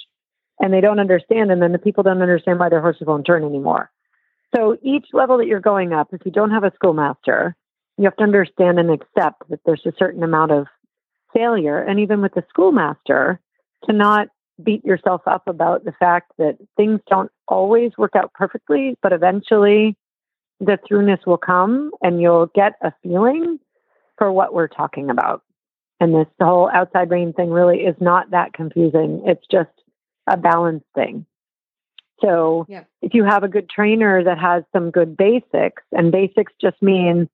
[0.60, 3.44] and they don't understand, and then the people don't understand why their horses won't turn
[3.44, 3.92] anymore.
[4.56, 7.56] So each level that you're going up, if you don't have a schoolmaster,
[7.98, 10.68] you have to understand and accept that there's a certain amount of
[11.34, 11.82] failure.
[11.82, 13.40] And even with the schoolmaster,
[13.86, 14.28] to not
[14.64, 19.96] beat yourself up about the fact that things don't always work out perfectly, but eventually
[20.60, 23.60] the throughness will come and you'll get a feeling
[24.18, 25.44] for what we're talking about.
[26.00, 29.24] And this whole outside rein thing really is not that confusing.
[29.26, 29.70] It's just
[30.28, 31.26] a balance thing.
[32.22, 32.86] So Yeah.
[33.02, 37.30] if you have a good trainer that has some good basics, and basics just mean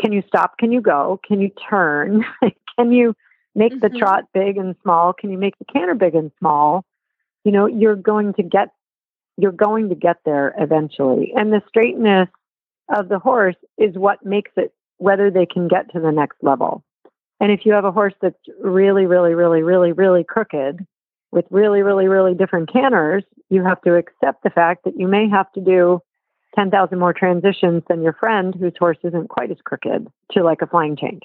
[0.00, 0.58] can you stop?
[0.58, 1.20] Can you go?
[1.26, 2.24] Can you turn?
[2.78, 3.14] can you
[3.54, 3.98] make the Mhm.
[3.98, 5.12] trot big and small?
[5.12, 6.84] Can you make the canter big and small?
[7.44, 8.70] You know, you're going to get
[9.38, 11.32] you're going to get there eventually.
[11.34, 12.28] And the straightness
[12.90, 16.84] of the horse is what makes it whether they can get to the next level.
[17.40, 20.86] And if you have a horse that's really, really, really, really, really crooked
[21.32, 25.28] with really, really, really different canters, you have to accept the fact that you may
[25.28, 26.00] have to do
[26.54, 30.66] 10,000 more transitions than your friend whose horse isn't quite as crooked to like a
[30.66, 31.22] flying change.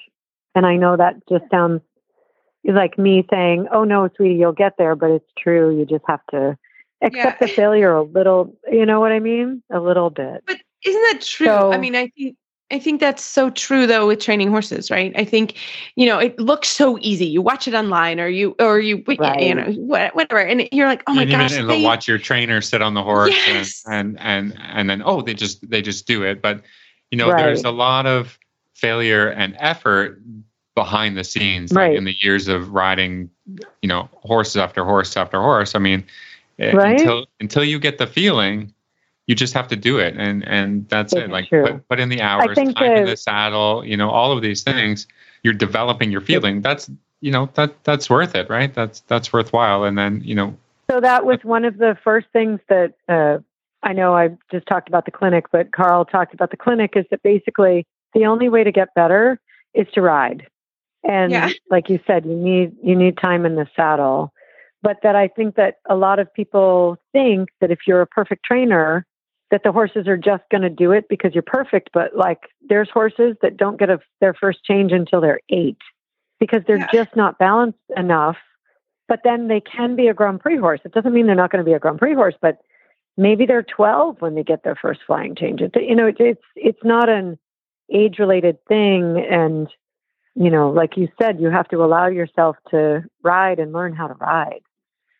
[0.54, 1.82] And I know that just sounds
[2.64, 5.76] like me saying, oh no, sweetie, you'll get there, but it's true.
[5.78, 6.56] You just have to
[7.02, 7.46] accept Yeah.
[7.46, 9.62] the failure a little, you know what I mean?
[9.70, 10.42] A little bit.
[10.46, 11.46] But isn't that true?
[11.46, 12.36] So- I mean, I think
[12.70, 15.10] I think that's so true though with training horses, right?
[15.16, 15.56] I think
[15.96, 17.24] you know it looks so easy.
[17.24, 21.14] You watch it online, or you or you you know whatever, and you're like, oh
[21.14, 23.82] my and gosh, even they- watch your trainer sit on the horse Yes.
[23.88, 26.60] and, and and and then oh they just they just do it but
[27.10, 27.42] you know Right.
[27.42, 28.38] there's a lot of
[28.74, 30.20] failure and effort
[30.82, 33.28] behind the scenes like in the years of riding
[33.82, 35.74] you know horses after horse after horse.
[35.74, 36.04] I mean
[36.60, 37.00] eh, Right.
[37.00, 38.72] until until you get the feeling
[39.26, 41.24] you just have to do it and and that's it.
[41.24, 41.64] It's like true.
[41.66, 44.62] put, put in the hours time in the- the saddle you know all of these
[44.62, 45.06] things.
[45.42, 46.62] You're developing your feeling.
[46.62, 48.72] That's you know that that's worth it right?
[48.72, 49.82] That's that's worthwhile.
[49.82, 50.56] And then you know
[50.90, 53.38] So that was one of the first things that uh,
[53.82, 57.04] I know I just talked about the clinic, but Carl talked about the clinic is
[57.10, 59.40] that basically the only way to get better
[59.74, 60.46] is to ride.
[61.04, 61.50] And Yeah.
[61.70, 64.32] like you said, you need you need time in the saddle.
[64.82, 68.44] But that I think that a lot of people think that if you're a perfect
[68.44, 69.06] trainer,
[69.50, 71.90] that the horses are just going to do it because you're perfect.
[71.92, 75.78] But like there's horses that don't get a, their first change until they're eight
[76.38, 76.86] because they're Yeah.
[76.92, 78.36] just not balanced enough
[79.08, 80.80] but then they can be a Grand Prix horse.
[80.84, 82.58] It doesn't mean they're not going to be a Grand Prix horse, but
[83.16, 85.60] maybe they're 12 when they get their first flying change.
[85.62, 87.38] It, you know, it, it's it's not an
[87.92, 89.68] age related thing, and
[90.34, 94.06] you know, like you said, you have to allow yourself to ride and learn how
[94.06, 94.60] to ride.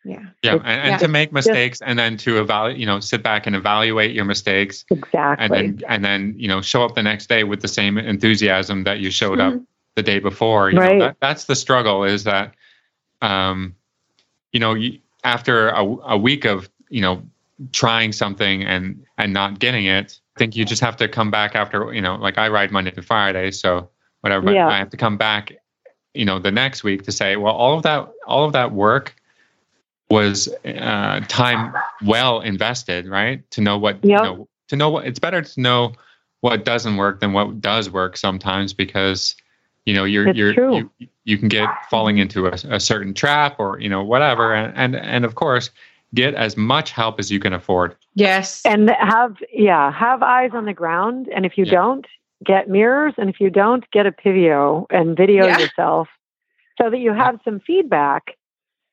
[0.04, 0.96] yeah, Yeah, It's- and, and yeah.
[0.98, 4.84] to make mistakes, and then to evaluate, you know, sit back and evaluate your mistakes,
[4.90, 5.44] Exactly.
[5.44, 8.84] and then and then you know show up the next day with the same enthusiasm
[8.84, 9.54] that you showed up
[9.96, 10.70] the day before.
[10.70, 10.98] You Right.
[10.98, 12.04] know, that, that's the struggle.
[12.04, 12.54] Is that,
[13.20, 13.74] um,
[14.52, 17.22] you know, you, after a, a week of you know
[17.72, 21.56] trying something and and not getting it, I think you just have to come back
[21.56, 23.90] after you know, like I ride Monday to Friday, so
[24.20, 24.46] whatever.
[24.46, 24.68] But Yeah.
[24.68, 25.52] I have to come back,
[26.14, 29.14] you know, the next week to say, well, all of that, all of that work
[30.10, 33.48] was uh, time well invested, right?
[33.52, 34.18] To know what Yep.
[34.20, 35.92] you know, to know what it's better to know
[36.40, 39.34] what doesn't work than what does work sometimes because
[39.86, 40.90] you know you're It's you're true.
[40.98, 44.72] you, you can get falling into a, a certain trap or you know whatever and,
[44.76, 45.70] and and of course
[46.14, 50.64] get as much help as you can afford yes, and have yeah, have eyes on
[50.64, 51.28] the ground.
[51.34, 51.72] And if you Yeah.
[51.72, 52.06] don't,
[52.44, 53.14] get mirrors.
[53.18, 55.58] And if you don't, get a Pivo and video Yeah.
[55.58, 56.08] yourself
[56.80, 58.36] so that you have some feedback.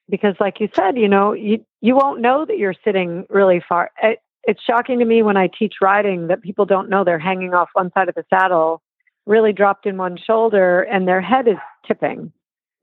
[0.10, 3.92] Because, like you said, you know, you you won't know that you're sitting really far.
[4.04, 7.56] It, it's shocking to me when I teach riding that people don't know they're hanging
[7.56, 8.84] off one side of the saddle,
[9.26, 12.32] really dropped in one shoulder, and their head is tipping.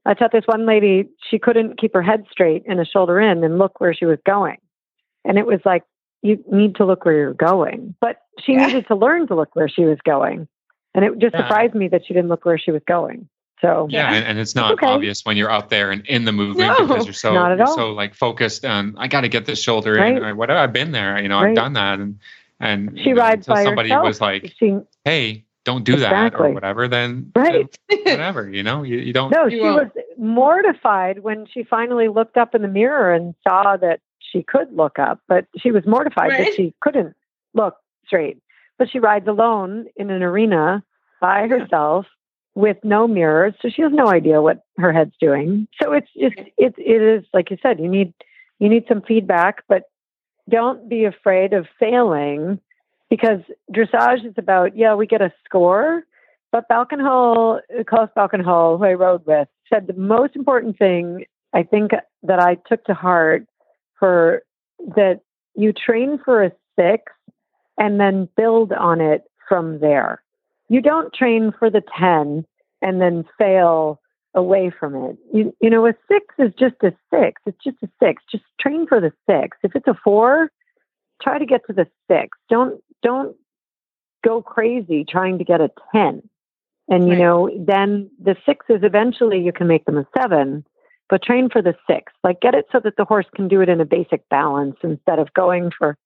[0.05, 3.45] I taught this one lady, she couldn't keep her head straight and a shoulder in
[3.45, 4.57] and look where she was going.
[5.25, 5.85] And it was like,
[6.23, 7.95] you need to look where you're going.
[8.01, 8.67] But she Yeah.
[8.67, 10.49] needed to learn to look where she was going.
[10.95, 11.43] And it just Yeah.
[11.47, 13.29] surprised me that she didn't look where she was going.
[13.61, 14.17] So, yeah, Yeah.
[14.19, 14.87] And, and it's not Okay.
[14.87, 17.59] obvious when you're out there and in the movie No, because you're so not at
[17.59, 17.75] you're all.
[17.75, 20.23] so like focused on i got to get this shoulder in Right.
[20.23, 21.51] or whatever i've been there you know Right.
[21.51, 22.19] i've done that and
[22.59, 24.05] and she you know, rides until by somebody herself.
[24.05, 27.69] was like she, hey don't do that or whatever then Right.
[27.89, 29.95] then whatever you know you, you don't no, You she won't.
[29.95, 34.73] was mortified when she finally looked up in the mirror and saw that she could
[34.75, 36.39] look up, but she was mortified Right.
[36.47, 37.15] that she couldn't
[37.55, 37.77] look
[38.07, 38.39] straight.
[38.79, 40.83] But she rides alone in an arena
[41.21, 42.07] by herself
[42.55, 45.69] with no mirrors, so she has no idea what her head's doing.
[45.81, 48.13] So it's just it it is like you said, you need
[48.59, 49.85] you need some feedback, but
[50.49, 52.61] don't be afraid of failing
[53.09, 53.41] because
[53.73, 56.03] dressage is about yeah, we get a score,
[56.51, 61.63] but Balkenhol, uh, Klaus Balkenhol, who I rode with, said the most important thing I
[61.63, 61.93] think
[62.23, 63.47] that I took to heart
[63.99, 64.43] for
[64.97, 65.21] that
[65.55, 67.13] you train for a six
[67.79, 70.23] and then build on it from there.
[70.69, 72.45] You don't train for the 10
[72.81, 74.01] and then fail
[74.35, 75.19] away from it.
[75.33, 77.43] You, you know, a six is just a six.
[77.45, 78.23] It's just a six.
[78.31, 79.59] Just train for the six.
[79.63, 80.51] If it's a four,
[81.23, 82.39] try to get to the six.
[82.49, 83.37] Don't, don't
[84.25, 86.23] go crazy trying to get a 10.
[86.89, 87.19] And, you Right.
[87.19, 90.65] know, then the sixes eventually you can make them a seven,
[91.09, 92.13] but train for the six.
[92.25, 95.19] Like get it so that the horse can do it in a basic balance instead
[95.19, 95.97] of going for,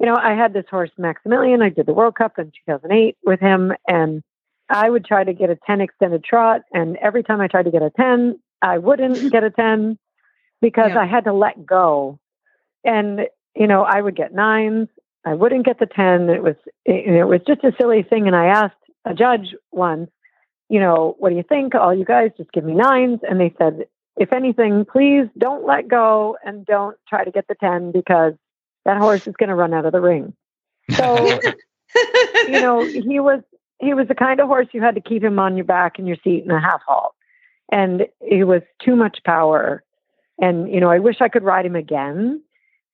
[0.00, 1.62] you know, I had this horse Maximilian.
[1.62, 4.22] I did the World Cup in 2008 with him, and
[4.68, 6.62] I would try to get a 10 extended trot.
[6.72, 9.98] And every time I tried to get a 10, I wouldn't get a 10
[10.60, 11.00] because Yeah.
[11.00, 12.18] I had to let go.
[12.84, 13.20] And,
[13.54, 14.88] you know, I would get nines.
[15.24, 16.28] I wouldn't get the 10.
[16.28, 18.26] It was, it, it was just a silly thing.
[18.26, 18.74] And I asked
[19.04, 20.10] a judge once,
[20.68, 21.74] you know, what do you think?
[21.74, 23.20] All you guys just give me nines.
[23.22, 23.84] And they said,
[24.16, 28.34] if anything, please don't let go and don't try to get the 10 because
[28.84, 30.34] that horse is going to run out of the ring.
[30.90, 31.26] So,
[32.46, 33.40] you know, he was
[33.78, 36.06] he was the kind of horse you had to keep him on your back in
[36.06, 37.14] your seat in a half halt.
[37.72, 39.82] And he was too much power.
[40.40, 42.42] And, you know, I wish I could ride him again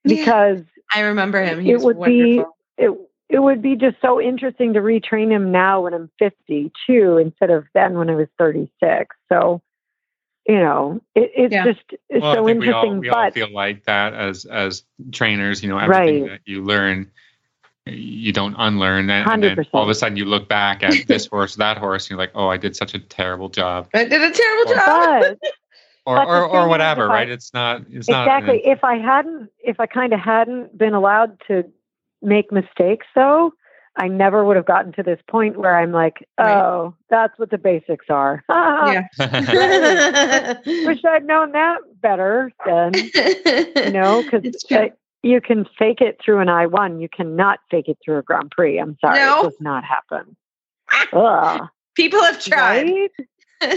[0.05, 0.17] Yeah.
[0.17, 0.61] because
[0.95, 1.61] I remember him.
[1.61, 2.43] He it was would be
[2.79, 2.91] it
[3.29, 7.65] it would be just so interesting to retrain him now when I'm 52 instead of
[7.75, 9.15] then when I was 36.
[9.29, 9.63] So,
[10.47, 11.65] you know, it, it's Yeah.
[11.65, 13.01] just it's well, so I think we all, interesting.
[13.01, 14.83] we all feel like that as as
[15.13, 15.63] trainers.
[15.63, 16.31] You know, everything Right.
[16.31, 17.11] that you learn,
[17.87, 21.27] you don't unlearn, and, and then all of a sudden you look back at this
[21.27, 24.23] horse, that horse, and you're like, oh, I did such a terrible job, I did
[24.23, 25.21] a terrible Or- job.
[25.23, 25.39] but
[26.07, 27.29] or But or, or whatever, I- right?
[27.31, 27.83] It's not.
[27.91, 28.63] It's not exactly.
[28.67, 31.65] If I hadn't, if I kind of hadn't been allowed to
[32.23, 33.53] make mistakes, though,
[33.97, 36.57] I never would have gotten to this point where I'm like, Right.
[36.61, 38.43] oh, that's what the basics are.
[38.49, 38.57] Wish
[41.05, 43.11] I'd known that better then, you
[43.93, 44.65] know, because It's
[45.23, 47.01] you can fake it through an I one.
[47.01, 48.79] You cannot fake it through a Grand Prix.
[48.79, 49.41] I'm sorry, No.
[49.41, 50.37] it does not happen.
[51.13, 52.87] Ugh, People have tried.
[52.87, 53.11] right?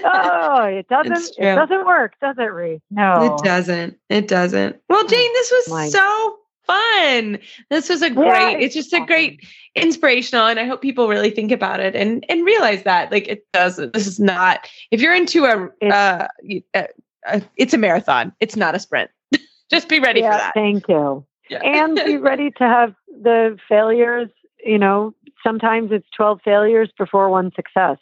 [0.05, 1.38] Oh, it doesn't.
[1.38, 2.80] It doesn't work, does it, Reese?
[2.89, 3.36] No.
[3.36, 3.97] It doesn't.
[4.09, 4.78] It doesn't.
[4.89, 7.39] Well, oh, Jane, this was My- so fun.
[7.70, 8.51] This was a great.
[8.51, 9.45] Yeah, it's just a great
[9.76, 13.45] inspirational, and I hope people really think about it and and realize that like it
[13.53, 13.93] doesn't.
[13.93, 14.68] This is not.
[14.91, 16.84] If you're into a, It's- uh, y- uh,
[17.28, 18.34] uh, it's a marathon.
[18.39, 19.09] It's not a sprint.
[19.70, 20.53] just be ready yeah, for that.
[20.53, 21.26] Thank you.
[21.49, 21.59] Yeah.
[21.64, 24.30] and be ready to have the failures.
[24.66, 27.97] You know, sometimes it's 12 failures before one success.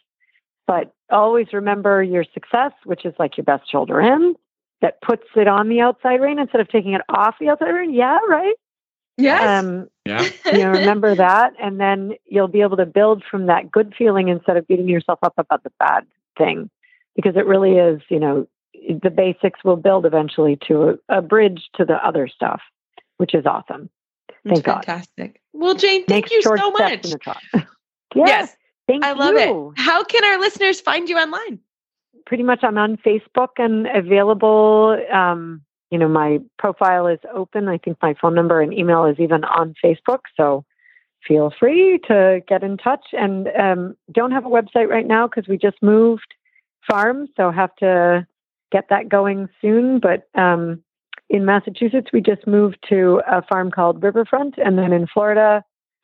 [0.67, 4.35] But always remember your success, which is like your best shoulder in,
[4.81, 7.93] that puts it on the outside rein instead of taking it off the outside rein.
[7.93, 8.55] Yeah, right.
[9.17, 9.63] yes.
[9.63, 10.27] Um, yeah.
[10.47, 14.29] you know, remember that, and then you'll be able to build from that good feeling
[14.29, 16.05] instead of beating yourself up about the bad
[16.37, 16.69] thing,
[17.15, 18.01] because it really is.
[18.09, 18.47] You know,
[19.03, 22.61] the basics will build eventually to a, a bridge to the other stuff,
[23.17, 23.89] which is awesome.
[24.47, 24.85] Thank God.
[24.85, 25.39] fantastic.
[25.53, 27.05] Well, Jane, thank Make you so much.
[27.05, 27.37] in the trot.
[27.53, 27.63] yeah,
[28.15, 28.55] Yes,
[28.87, 29.73] thank I love you.
[29.77, 29.79] it.
[29.79, 31.59] How can our listeners find you online?
[32.25, 34.97] Pretty much, I'm on Facebook and available.
[35.13, 37.67] Um, you know, my profile is open.
[37.67, 40.19] I think my phone number and email is even on Facebook.
[40.37, 40.63] So
[41.27, 43.07] feel free to get in touch.
[43.13, 46.33] And um, don't have a website right now because we just moved
[46.89, 48.25] farms, so have to
[48.71, 49.99] get that going soon.
[49.99, 50.81] But um,
[51.29, 55.63] in Massachusetts, we just moved to a farm called Riverfront, and then in Florida,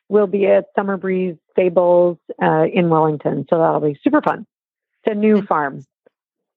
[0.09, 3.45] we'll be at Summer Breeze Stables uh, in Wellington.
[3.49, 4.45] So that'll be super fun.
[5.03, 5.83] It's a new farm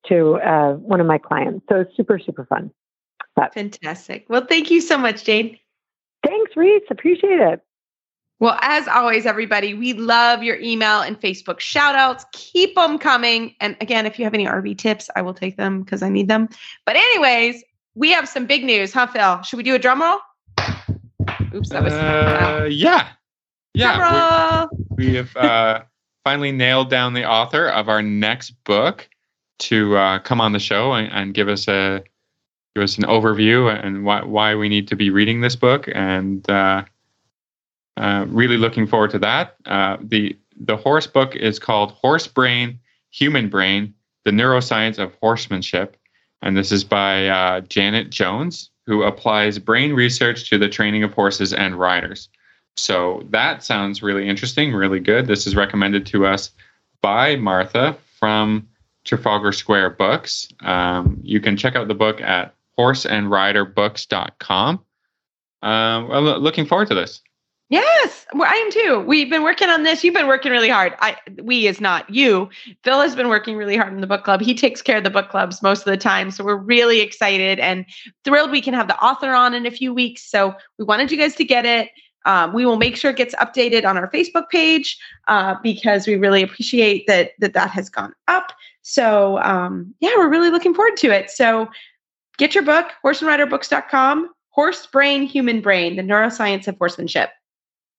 [0.09, 1.65] to uh, one of my clients.
[1.69, 2.71] So super, super fun.
[3.37, 4.27] But Fantastic.
[4.29, 5.59] Well, thank you so much, Jane.
[6.27, 6.83] thanks, Reese.
[6.91, 7.61] Appreciate it.
[8.41, 12.25] Well, as always, everybody, we love your email and Facebook shout outs.
[12.33, 13.55] Keep them coming.
[13.61, 16.29] And again, if you have any RV tips, I will take them because I need
[16.29, 16.49] them.
[16.87, 17.63] But, anyways,
[17.95, 19.43] we have some big news, huh, Phil?
[19.43, 20.19] Should we do a drum roll?
[21.55, 21.93] Oops, that was.
[21.93, 23.09] Uh, yeah.
[23.75, 23.97] Yeah.
[23.97, 24.87] Drum roll.
[24.97, 25.83] We, we have uh,
[26.25, 29.07] finally nailed down the author of our next book
[29.61, 32.03] to uh, come on the show and, and give us a
[32.75, 36.49] give us an overview and why why we need to be reading this book and
[36.51, 36.85] uh,
[37.97, 39.57] uh, really looking forward to that.
[39.67, 42.79] Uh, the the horse book is called Horse Brain,
[43.11, 43.95] Human Brain:
[44.25, 45.97] The Neuroscience of Horsemanship,
[46.43, 51.13] and this is by uh, Janet Jones, who applies brain research to the training of
[51.13, 52.29] horses and riders.
[52.77, 55.27] So that sounds really interesting, really good.
[55.27, 56.51] This is recommended to us
[57.03, 58.67] by Martha from
[59.05, 60.49] Trafalgar Square Books.
[60.61, 64.85] Um, you can check out the book at horseandriderbooks.com.
[65.63, 67.21] Um, well, looking forward to this.
[67.71, 69.05] Yes, well, I am too.
[69.07, 70.03] We've been working on this.
[70.03, 70.93] You've been working really hard.
[70.99, 72.51] I we is not you.
[72.83, 74.41] Phil has been working really hard in the book club.
[74.41, 76.33] He takes care of the book clubs most of the time.
[76.33, 77.87] So we're really excited and
[78.25, 80.29] thrilled we can have the author on in a few weeks.
[80.29, 81.91] So we wanted you guys to get it.
[82.27, 84.99] Um, we will make sure it gets updated on our Facebook page
[85.29, 88.53] uh, because we really appreciate that that that has gone up.
[88.83, 91.31] So um, yeah, we're really looking forward to it.
[91.31, 91.69] So
[92.39, 97.31] get your book, horseandriderbooks.com, Horse Brain, Human Brain, the neuroscience of horsemanship.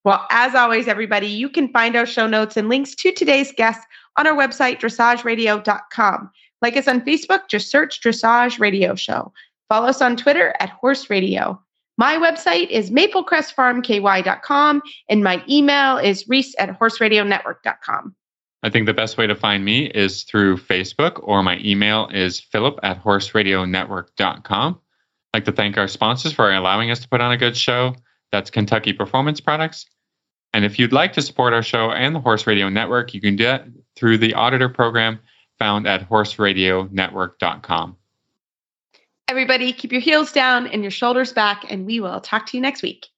[0.04, 3.86] Well, as always, everybody, you can find our show notes and links to today's guests
[4.16, 6.30] on our website, dressageradio.com.
[6.60, 9.32] Like us on Facebook, just search Dressage Radio Show.
[9.68, 11.60] Follow us on Twitter at Horse Radio.
[11.98, 18.14] My website is maplecrestfarmky.com and my email is reese at horseradionetwork.com.
[18.64, 22.40] I think the best way to find me is through Facebook or my email is
[22.40, 24.80] philip at horseradionetwork.com.
[25.34, 27.94] I'd like to thank our sponsors for allowing us to put on a good show.
[28.30, 29.86] That's Kentucky Performance Products.
[30.54, 33.36] And if you'd like to support our show and the Horse Radio Network, you can
[33.36, 33.66] do that
[33.96, 35.18] through the auditor program
[35.58, 37.96] found at horseradionetwork.com.
[39.28, 42.60] Everybody, keep your heels down and your shoulders back, and we will talk to you
[42.60, 43.08] next week.